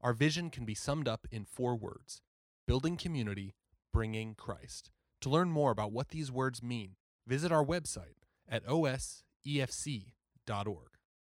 Our 0.00 0.12
vision 0.12 0.50
can 0.50 0.64
be 0.64 0.74
summed 0.74 1.08
up 1.08 1.26
in 1.30 1.44
four 1.44 1.76
words 1.76 2.20
building 2.66 2.96
community 2.96 3.54
bringing 3.92 4.34
Christ. 4.34 4.90
To 5.20 5.30
learn 5.30 5.50
more 5.50 5.70
about 5.70 5.92
what 5.92 6.08
these 6.08 6.32
words 6.32 6.62
mean, 6.62 6.96
visit 7.26 7.52
our 7.52 7.64
website 7.64 8.24
at 8.48 8.66
osefc.org. 8.66 10.12